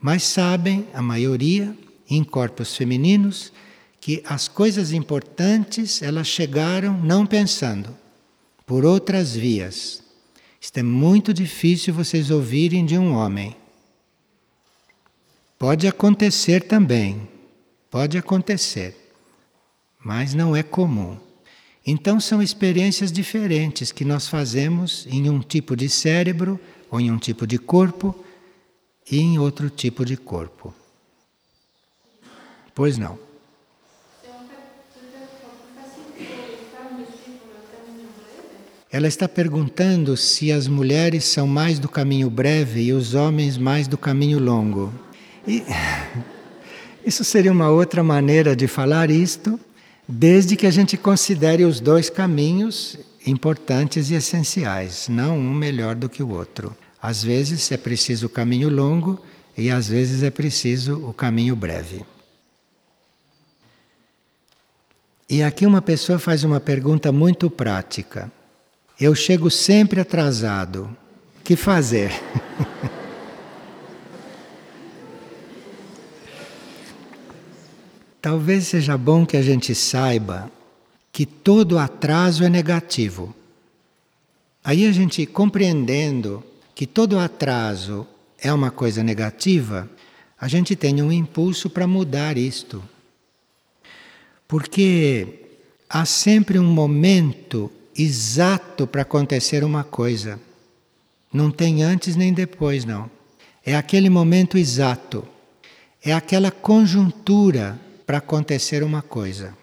Mas 0.00 0.24
sabem, 0.24 0.88
a 0.92 1.00
maioria, 1.00 1.76
em 2.08 2.24
corpos 2.24 2.76
femininos, 2.76 3.52
que 4.00 4.24
as 4.26 4.48
coisas 4.48 4.90
importantes 4.90 6.02
elas 6.02 6.26
chegaram 6.26 6.98
não 6.98 7.24
pensando, 7.24 7.96
por 8.66 8.84
outras 8.84 9.36
vias. 9.36 10.09
Isto 10.60 10.78
é 10.78 10.82
muito 10.82 11.32
difícil 11.32 11.94
vocês 11.94 12.30
ouvirem 12.30 12.84
de 12.84 12.98
um 12.98 13.14
homem. 13.14 13.56
Pode 15.58 15.88
acontecer 15.88 16.64
também, 16.64 17.28
pode 17.90 18.18
acontecer, 18.18 18.94
mas 19.98 20.34
não 20.34 20.54
é 20.54 20.62
comum. 20.62 21.18
Então 21.86 22.20
são 22.20 22.42
experiências 22.42 23.10
diferentes 23.10 23.90
que 23.90 24.04
nós 24.04 24.28
fazemos 24.28 25.06
em 25.10 25.30
um 25.30 25.40
tipo 25.40 25.74
de 25.74 25.88
cérebro 25.88 26.60
ou 26.90 27.00
em 27.00 27.10
um 27.10 27.18
tipo 27.18 27.46
de 27.46 27.58
corpo 27.58 28.14
e 29.10 29.18
em 29.18 29.38
outro 29.38 29.70
tipo 29.70 30.04
de 30.04 30.16
corpo. 30.16 30.74
Pois 32.74 32.98
não. 32.98 33.29
Ela 38.92 39.06
está 39.06 39.28
perguntando 39.28 40.16
se 40.16 40.50
as 40.50 40.66
mulheres 40.66 41.24
são 41.24 41.46
mais 41.46 41.78
do 41.78 41.88
caminho 41.88 42.28
breve 42.28 42.82
e 42.82 42.92
os 42.92 43.14
homens 43.14 43.56
mais 43.56 43.86
do 43.86 43.96
caminho 43.96 44.38
longo. 44.38 44.92
E 45.46 45.62
Isso 47.04 47.24
seria 47.24 47.50
uma 47.50 47.70
outra 47.70 48.02
maneira 48.02 48.54
de 48.54 48.66
falar 48.66 49.10
isto, 49.10 49.58
desde 50.06 50.54
que 50.54 50.66
a 50.66 50.70
gente 50.70 50.96
considere 50.96 51.64
os 51.64 51.80
dois 51.80 52.10
caminhos 52.10 52.98
importantes 53.26 54.10
e 54.10 54.14
essenciais, 54.14 55.08
não 55.08 55.38
um 55.38 55.54
melhor 55.54 55.94
do 55.94 56.08
que 56.08 56.22
o 56.22 56.30
outro. 56.30 56.76
Às 57.00 57.22
vezes 57.22 57.72
é 57.72 57.76
preciso 57.78 58.26
o 58.26 58.30
caminho 58.30 58.68
longo 58.68 59.20
e 59.56 59.70
às 59.70 59.88
vezes 59.88 60.22
é 60.22 60.30
preciso 60.30 60.96
o 61.06 61.12
caminho 61.12 61.56
breve. 61.56 62.04
E 65.28 65.42
aqui 65.42 65.64
uma 65.64 65.80
pessoa 65.80 66.18
faz 66.18 66.44
uma 66.44 66.60
pergunta 66.60 67.10
muito 67.10 67.48
prática. 67.48 68.30
Eu 69.00 69.14
chego 69.14 69.50
sempre 69.50 69.98
atrasado. 69.98 70.94
Que 71.42 71.56
fazer? 71.56 72.12
Talvez 78.20 78.66
seja 78.66 78.98
bom 78.98 79.24
que 79.24 79.38
a 79.38 79.42
gente 79.42 79.74
saiba 79.74 80.52
que 81.10 81.24
todo 81.24 81.78
atraso 81.78 82.44
é 82.44 82.50
negativo. 82.50 83.34
Aí 84.62 84.86
a 84.86 84.92
gente 84.92 85.24
compreendendo 85.24 86.44
que 86.74 86.86
todo 86.86 87.18
atraso 87.18 88.06
é 88.38 88.52
uma 88.52 88.70
coisa 88.70 89.02
negativa, 89.02 89.88
a 90.38 90.46
gente 90.46 90.76
tem 90.76 91.02
um 91.02 91.10
impulso 91.10 91.70
para 91.70 91.86
mudar 91.86 92.36
isto. 92.36 92.84
Porque 94.46 95.46
há 95.88 96.04
sempre 96.04 96.58
um 96.58 96.70
momento 96.70 97.72
exato 97.96 98.86
para 98.86 99.02
acontecer 99.02 99.64
uma 99.64 99.84
coisa. 99.84 100.40
Não 101.32 101.50
tem 101.50 101.82
antes 101.82 102.16
nem 102.16 102.32
depois, 102.32 102.84
não. 102.84 103.10
É 103.64 103.76
aquele 103.76 104.10
momento 104.10 104.58
exato. 104.58 105.26
É 106.02 106.12
aquela 106.12 106.50
conjuntura 106.50 107.78
para 108.06 108.18
acontecer 108.18 108.82
uma 108.82 109.02
coisa. 109.02 109.56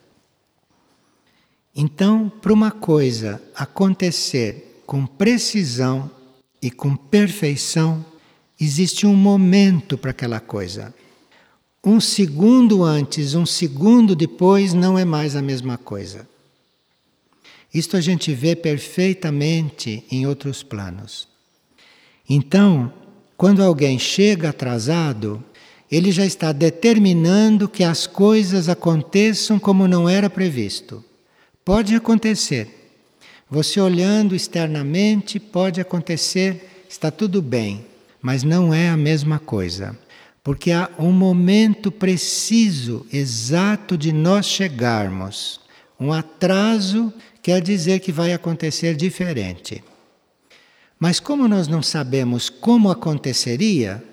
Então, 1.75 2.31
para 2.41 2.53
uma 2.53 2.71
coisa 2.71 3.41
acontecer 3.53 4.81
com 4.85 5.05
precisão 5.05 6.09
e 6.61 6.71
com 6.71 6.95
perfeição, 6.95 8.05
existe 8.59 9.05
um 9.05 9.15
momento 9.15 9.97
para 9.97 10.11
aquela 10.11 10.39
coisa. 10.39 10.93
Um 11.83 11.99
segundo 11.99 12.83
antes, 12.83 13.35
um 13.35 13.45
segundo 13.45 14.15
depois 14.15 14.73
não 14.73 14.97
é 14.97 15.05
mais 15.05 15.35
a 15.35 15.41
mesma 15.41 15.77
coisa. 15.77 16.27
Isto 17.73 17.97
a 17.97 18.01
gente 18.01 18.33
vê 18.33 18.55
perfeitamente 18.55 20.03
em 20.11 20.25
outros 20.25 20.63
planos. 20.63 21.27
Então, 22.29 22.91
quando 23.35 23.63
alguém 23.63 23.99
chega 23.99 24.49
atrasado, 24.49 25.43
ele 25.89 26.11
já 26.11 26.25
está 26.25 26.51
determinando 26.51 27.69
que 27.69 27.83
as 27.83 28.05
coisas 28.05 28.67
aconteçam 28.67 29.57
como 29.59 29.87
não 29.87 30.09
era 30.09 30.29
previsto. 30.29 31.03
Pode 31.63 31.95
acontecer. 31.95 32.91
Você 33.49 33.79
olhando 33.79 34.35
externamente, 34.35 35.39
pode 35.39 35.79
acontecer, 35.79 36.85
está 36.89 37.09
tudo 37.09 37.41
bem, 37.41 37.85
mas 38.21 38.43
não 38.43 38.73
é 38.73 38.89
a 38.89 38.97
mesma 38.97 39.39
coisa. 39.39 39.97
Porque 40.43 40.71
há 40.71 40.89
um 40.99 41.11
momento 41.11 41.91
preciso, 41.91 43.05
exato 43.11 43.97
de 43.97 44.11
nós 44.11 44.45
chegarmos. 44.45 45.61
Um 45.99 46.11
atraso 46.11 47.13
quer 47.47 47.61
dizer 47.61 48.01
que 48.01 48.11
vai 48.11 48.33
acontecer 48.33 48.93
diferente. 48.93 49.81
Mas 50.99 51.17
como 51.17 51.47
nós 51.47 51.65
não 51.69 51.81
sabemos 51.81 52.49
como 52.49 52.91
aconteceria, 52.91 54.03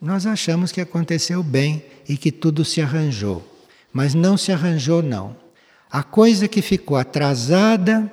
nós 0.00 0.26
achamos 0.26 0.70
que 0.70 0.80
aconteceu 0.80 1.42
bem 1.42 1.82
e 2.08 2.16
que 2.16 2.30
tudo 2.30 2.64
se 2.64 2.80
arranjou. 2.80 3.44
Mas 3.92 4.14
não 4.14 4.36
se 4.36 4.52
arranjou, 4.52 5.02
não. 5.02 5.34
A 5.90 6.04
coisa 6.04 6.46
que 6.46 6.62
ficou 6.62 6.96
atrasada 6.96 8.08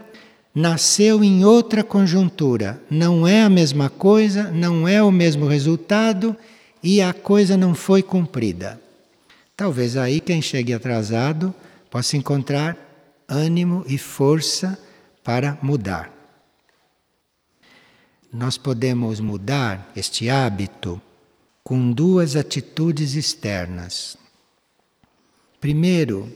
nasceu 0.55 1.23
em 1.23 1.45
outra 1.45 1.83
conjuntura. 1.83 2.81
Não 2.89 3.27
é 3.27 3.43
a 3.43 3.49
mesma 3.51 3.87
coisa, 3.87 4.49
não 4.49 4.87
é 4.87 5.03
o 5.03 5.11
mesmo 5.11 5.45
resultado 5.45 6.35
e 6.81 7.03
a 7.03 7.13
coisa 7.13 7.55
não 7.55 7.75
foi 7.75 8.01
cumprida. 8.01 8.81
Talvez 9.55 9.95
aí 9.95 10.19
quem 10.19 10.41
chegue 10.41 10.73
atrasado 10.73 11.53
possa 11.91 12.17
encontrar 12.17 12.90
ânimo 13.31 13.85
e 13.87 13.97
força 13.97 14.77
para 15.23 15.57
mudar. 15.61 16.11
Nós 18.31 18.57
podemos 18.57 19.19
mudar 19.21 19.91
este 19.95 20.29
hábito 20.29 21.01
com 21.63 21.91
duas 21.91 22.35
atitudes 22.35 23.15
externas. 23.15 24.17
Primeiro, 25.59 26.31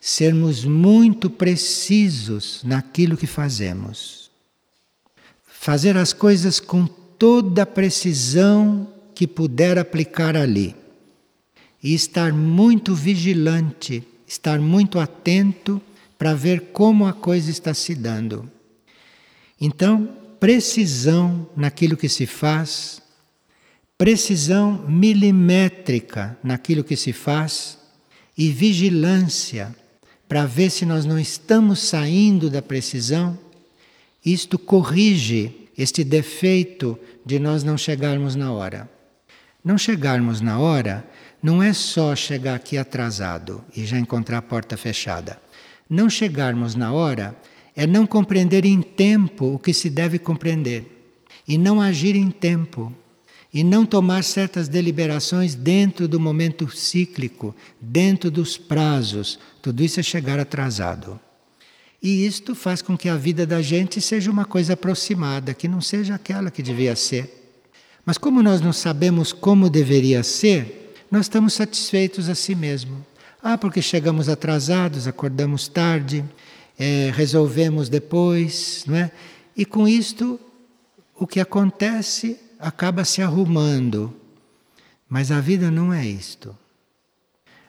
sermos 0.00 0.64
muito 0.64 1.30
precisos 1.30 2.62
naquilo 2.64 3.16
que 3.16 3.26
fazemos. 3.26 4.30
Fazer 5.46 5.96
as 5.96 6.12
coisas 6.12 6.58
com 6.58 6.86
toda 6.86 7.62
a 7.62 7.66
precisão 7.66 8.88
que 9.14 9.26
puder 9.26 9.78
aplicar 9.78 10.36
ali. 10.36 10.74
E 11.82 11.94
estar 11.94 12.32
muito 12.32 12.94
vigilante, 12.94 14.06
estar 14.26 14.58
muito 14.58 14.98
atento 14.98 15.80
para 16.20 16.34
ver 16.34 16.72
como 16.72 17.06
a 17.06 17.14
coisa 17.14 17.50
está 17.50 17.72
se 17.72 17.94
dando. 17.94 18.46
Então, 19.58 20.06
precisão 20.38 21.48
naquilo 21.56 21.96
que 21.96 22.10
se 22.10 22.26
faz, 22.26 23.00
precisão 23.96 24.84
milimétrica 24.86 26.38
naquilo 26.44 26.84
que 26.84 26.94
se 26.94 27.14
faz 27.14 27.78
e 28.36 28.50
vigilância 28.50 29.74
para 30.28 30.44
ver 30.44 30.68
se 30.68 30.84
nós 30.84 31.06
não 31.06 31.18
estamos 31.18 31.80
saindo 31.80 32.50
da 32.50 32.60
precisão. 32.60 33.38
Isto 34.22 34.58
corrige 34.58 35.70
este 35.76 36.04
defeito 36.04 36.98
de 37.24 37.38
nós 37.38 37.64
não 37.64 37.78
chegarmos 37.78 38.36
na 38.36 38.52
hora. 38.52 38.90
Não 39.64 39.78
chegarmos 39.78 40.42
na 40.42 40.58
hora 40.58 41.02
não 41.42 41.62
é 41.62 41.72
só 41.72 42.14
chegar 42.14 42.56
aqui 42.56 42.76
atrasado 42.76 43.64
e 43.74 43.86
já 43.86 43.98
encontrar 43.98 44.36
a 44.36 44.42
porta 44.42 44.76
fechada. 44.76 45.40
Não 45.90 46.08
chegarmos 46.08 46.76
na 46.76 46.92
hora 46.92 47.36
é 47.74 47.84
não 47.84 48.06
compreender 48.06 48.64
em 48.64 48.80
tempo 48.80 49.54
o 49.54 49.58
que 49.58 49.74
se 49.74 49.90
deve 49.90 50.20
compreender 50.20 50.86
e 51.48 51.58
não 51.58 51.80
agir 51.80 52.14
em 52.14 52.30
tempo 52.30 52.94
e 53.52 53.64
não 53.64 53.84
tomar 53.84 54.22
certas 54.22 54.68
deliberações 54.68 55.56
dentro 55.56 56.06
do 56.06 56.20
momento 56.20 56.70
cíclico, 56.70 57.52
dentro 57.80 58.30
dos 58.30 58.56
prazos. 58.56 59.40
Tudo 59.60 59.82
isso 59.82 59.98
é 59.98 60.02
chegar 60.04 60.38
atrasado. 60.38 61.18
E 62.00 62.24
isto 62.24 62.54
faz 62.54 62.80
com 62.80 62.96
que 62.96 63.08
a 63.08 63.16
vida 63.16 63.44
da 63.44 63.60
gente 63.60 64.00
seja 64.00 64.30
uma 64.30 64.44
coisa 64.44 64.74
aproximada, 64.74 65.52
que 65.52 65.66
não 65.66 65.80
seja 65.80 66.14
aquela 66.14 66.52
que 66.52 66.62
devia 66.62 66.94
ser. 66.94 67.58
Mas 68.06 68.16
como 68.16 68.42
nós 68.42 68.60
não 68.60 68.72
sabemos 68.72 69.32
como 69.32 69.68
deveria 69.68 70.22
ser, 70.22 70.94
nós 71.10 71.22
estamos 71.22 71.52
satisfeitos 71.52 72.28
a 72.28 72.36
si 72.36 72.54
mesmo. 72.54 73.04
Ah, 73.42 73.56
porque 73.56 73.80
chegamos 73.80 74.28
atrasados, 74.28 75.06
acordamos 75.06 75.66
tarde, 75.66 76.24
é, 76.78 77.10
resolvemos 77.14 77.88
depois, 77.88 78.84
não 78.86 78.96
é? 78.96 79.10
E 79.56 79.64
com 79.64 79.88
isto, 79.88 80.38
o 81.14 81.26
que 81.26 81.40
acontece 81.40 82.38
acaba 82.58 83.04
se 83.04 83.22
arrumando. 83.22 84.14
Mas 85.08 85.30
a 85.30 85.40
vida 85.40 85.70
não 85.70 85.92
é 85.92 86.06
isto. 86.06 86.56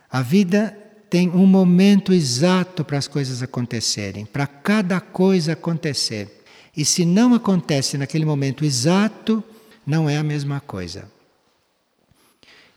A 0.10 0.22
vida 0.22 0.78
tem 1.10 1.30
um 1.30 1.46
momento 1.46 2.14
exato 2.14 2.86
para 2.86 2.98
as 2.98 3.08
coisas 3.08 3.42
acontecerem, 3.42 4.26
para 4.26 4.46
cada 4.48 5.00
coisa 5.00 5.54
acontecer. 5.54 6.44
E 6.76 6.86
se 6.86 7.04
não 7.06 7.34
acontece 7.34 7.98
naquele 7.98 8.26
momento 8.26 8.64
exato, 8.64 9.44
não 9.86 10.10
é 10.10 10.18
a 10.18 10.24
mesma 10.24 10.60
coisa. 10.62 11.10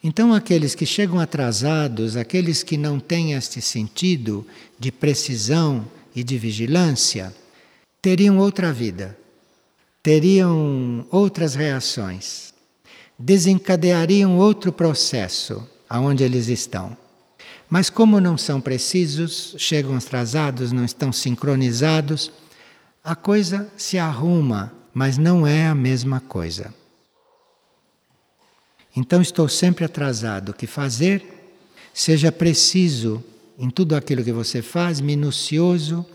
Então, 0.05 0.33
aqueles 0.33 0.75
que 0.75 0.87
chegam 0.87 1.19
atrasados, 1.19 2.17
aqueles 2.17 2.63
que 2.63 2.77
não 2.77 3.01
têm 3.01 3.33
este 3.33 3.61
sentido 3.61 4.47
de 4.79 4.93
precisão 4.93 5.85
e 6.15 6.23
de 6.23 6.39
vigilância, 6.39 7.35
teriam 8.01 8.39
outra 8.39 8.73
vida 8.73 9.17
teriam 10.05 11.07
outras 11.11 11.55
reações, 11.55 12.53
desencadeariam 13.19 14.37
outro 14.37 14.71
processo 14.71 15.67
aonde 15.89 16.23
eles 16.23 16.49
estão. 16.49 16.95
Mas 17.71 17.89
como 17.89 18.21
não 18.21 18.37
são 18.37 18.61
precisos, 18.61 19.55
chegam 19.57 19.97
atrasados, 19.97 20.73
não 20.73 20.85
estão 20.85 21.11
sincronizados, 21.11 22.31
a 23.03 23.17
coisa 23.17 23.67
se 23.79 23.99
arruma, 23.99 24.75
mas 24.93 25.17
não 25.17 25.47
é 25.47 25.69
a 25.69 25.75
mesma 25.75 26.21
coisa. 26.21 26.73
Então 28.97 29.21
estou 29.21 29.49
sempre 29.49 29.85
atrasado. 29.85 30.51
O 30.51 30.55
que 30.55 30.67
fazer? 30.67 31.55
Seja 31.93 32.31
preciso 32.31 33.23
em 33.59 33.71
tudo 33.71 33.95
aquilo 33.95 34.25
que 34.25 34.33
você 34.33 34.63
faz, 34.63 35.01
minucioso 35.01 36.07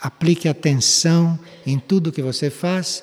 aplique 0.00 0.48
atenção 0.48 1.38
em 1.66 1.78
tudo 1.78 2.12
que 2.12 2.22
você 2.22 2.50
faz 2.50 3.02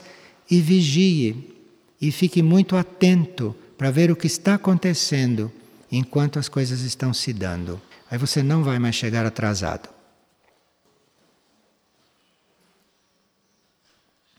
e 0.49 0.61
vigie 0.61 1.53
e 1.99 2.11
fique 2.11 2.41
muito 2.41 2.75
atento 2.75 3.55
para 3.77 3.91
ver 3.91 4.11
o 4.11 4.15
que 4.15 4.27
está 4.27 4.55
acontecendo 4.55 5.51
enquanto 5.91 6.39
as 6.39 6.47
coisas 6.47 6.81
estão 6.81 7.13
se 7.13 7.33
dando. 7.33 7.81
Aí 8.09 8.17
você 8.17 8.41
não 8.41 8.63
vai 8.63 8.79
mais 8.79 8.95
chegar 8.95 9.25
atrasado. 9.25 9.89